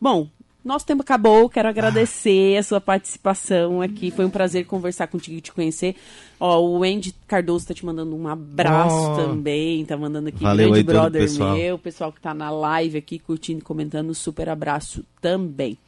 Bom, 0.00 0.28
nosso 0.64 0.86
tempo 0.86 1.02
acabou. 1.02 1.48
Quero 1.48 1.68
agradecer 1.68 2.56
a 2.56 2.62
sua 2.62 2.80
participação 2.80 3.82
aqui. 3.82 4.10
Foi 4.10 4.24
um 4.24 4.30
prazer 4.30 4.64
conversar 4.66 5.06
contigo 5.08 5.36
e 5.36 5.40
te 5.40 5.52
conhecer. 5.52 5.94
Ó, 6.40 6.60
o 6.60 6.82
Andy 6.82 7.14
Cardoso 7.28 7.66
tá 7.68 7.74
te 7.74 7.84
mandando 7.84 8.16
um 8.16 8.26
abraço 8.26 9.12
Oh. 9.12 9.16
também. 9.16 9.84
Tá 9.84 9.96
mandando 9.96 10.28
aqui 10.28 10.42
Valeu 10.42 10.68
grande 10.70 10.78
aí 10.80 10.84
todo 10.84 10.96
o 10.96 11.00
brother 11.00 11.22
pessoal. 11.22 11.56
meu. 11.56 11.74
O 11.74 11.78
pessoal 11.78 12.12
que 12.12 12.20
tá 12.20 12.34
na 12.34 12.50
live 12.50 12.98
aqui 12.98 13.18
curtindo 13.18 13.60
e 13.60 13.62
comentando. 13.62 14.10
um 14.10 14.14
Super 14.14 14.48
abraço 14.48 15.04
também. 15.20 15.78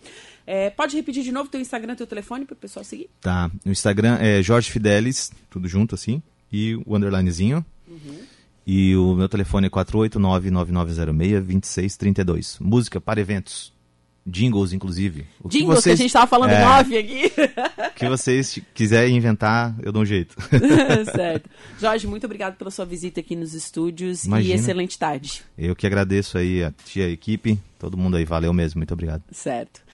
É, 0.46 0.70
pode 0.70 0.94
repetir 0.94 1.24
de 1.24 1.32
novo 1.32 1.50
teu 1.50 1.60
Instagram, 1.60 1.96
teu 1.96 2.06
telefone 2.06 2.44
para 2.44 2.54
o 2.54 2.56
pessoal 2.56 2.84
seguir? 2.84 3.08
Tá. 3.20 3.50
No 3.64 3.72
Instagram 3.72 4.18
é 4.20 4.40
Jorge 4.42 4.70
Fidelis, 4.70 5.32
tudo 5.50 5.66
junto 5.66 5.94
assim. 5.96 6.22
E 6.52 6.76
o 6.86 6.94
underlinezinho. 6.96 7.64
E 8.64 8.94
o 8.96 9.14
meu 9.14 9.28
telefone 9.28 9.66
é 9.66 9.70
489-9906-2632. 9.70 12.58
Música 12.60 13.00
para 13.00 13.20
eventos. 13.20 13.72
Jingles, 14.26 14.72
inclusive. 14.72 15.24
O 15.40 15.48
que 15.48 15.58
Jingles, 15.58 15.84
que 15.84 15.90
a 15.90 15.94
vocês, 15.94 15.98
gente 15.98 16.12
tava 16.12 16.26
falando 16.26 16.50
é. 16.50 16.66
off 16.66 16.96
aqui. 16.96 17.32
que 17.94 18.08
vocês 18.08 18.58
quiserem 18.74 19.16
inventar, 19.16 19.76
eu 19.82 19.92
dou 19.92 20.02
um 20.02 20.04
jeito. 20.04 20.34
certo. 21.14 21.48
Jorge, 21.78 22.06
muito 22.06 22.24
obrigado 22.24 22.56
pela 22.56 22.70
sua 22.70 22.84
visita 22.84 23.20
aqui 23.20 23.36
nos 23.36 23.54
estúdios 23.54 24.24
Imagina. 24.24 24.54
e 24.54 24.56
excelente 24.58 24.98
tarde. 24.98 25.42
Eu 25.56 25.76
que 25.76 25.86
agradeço 25.86 26.36
aí 26.36 26.64
a 26.64 26.72
tia, 26.72 27.06
a 27.06 27.10
equipe, 27.10 27.58
todo 27.78 27.96
mundo 27.96 28.16
aí. 28.16 28.24
Valeu 28.24 28.52
mesmo, 28.52 28.80
muito 28.80 28.92
obrigado. 28.92 29.22
Certo. 29.30 29.80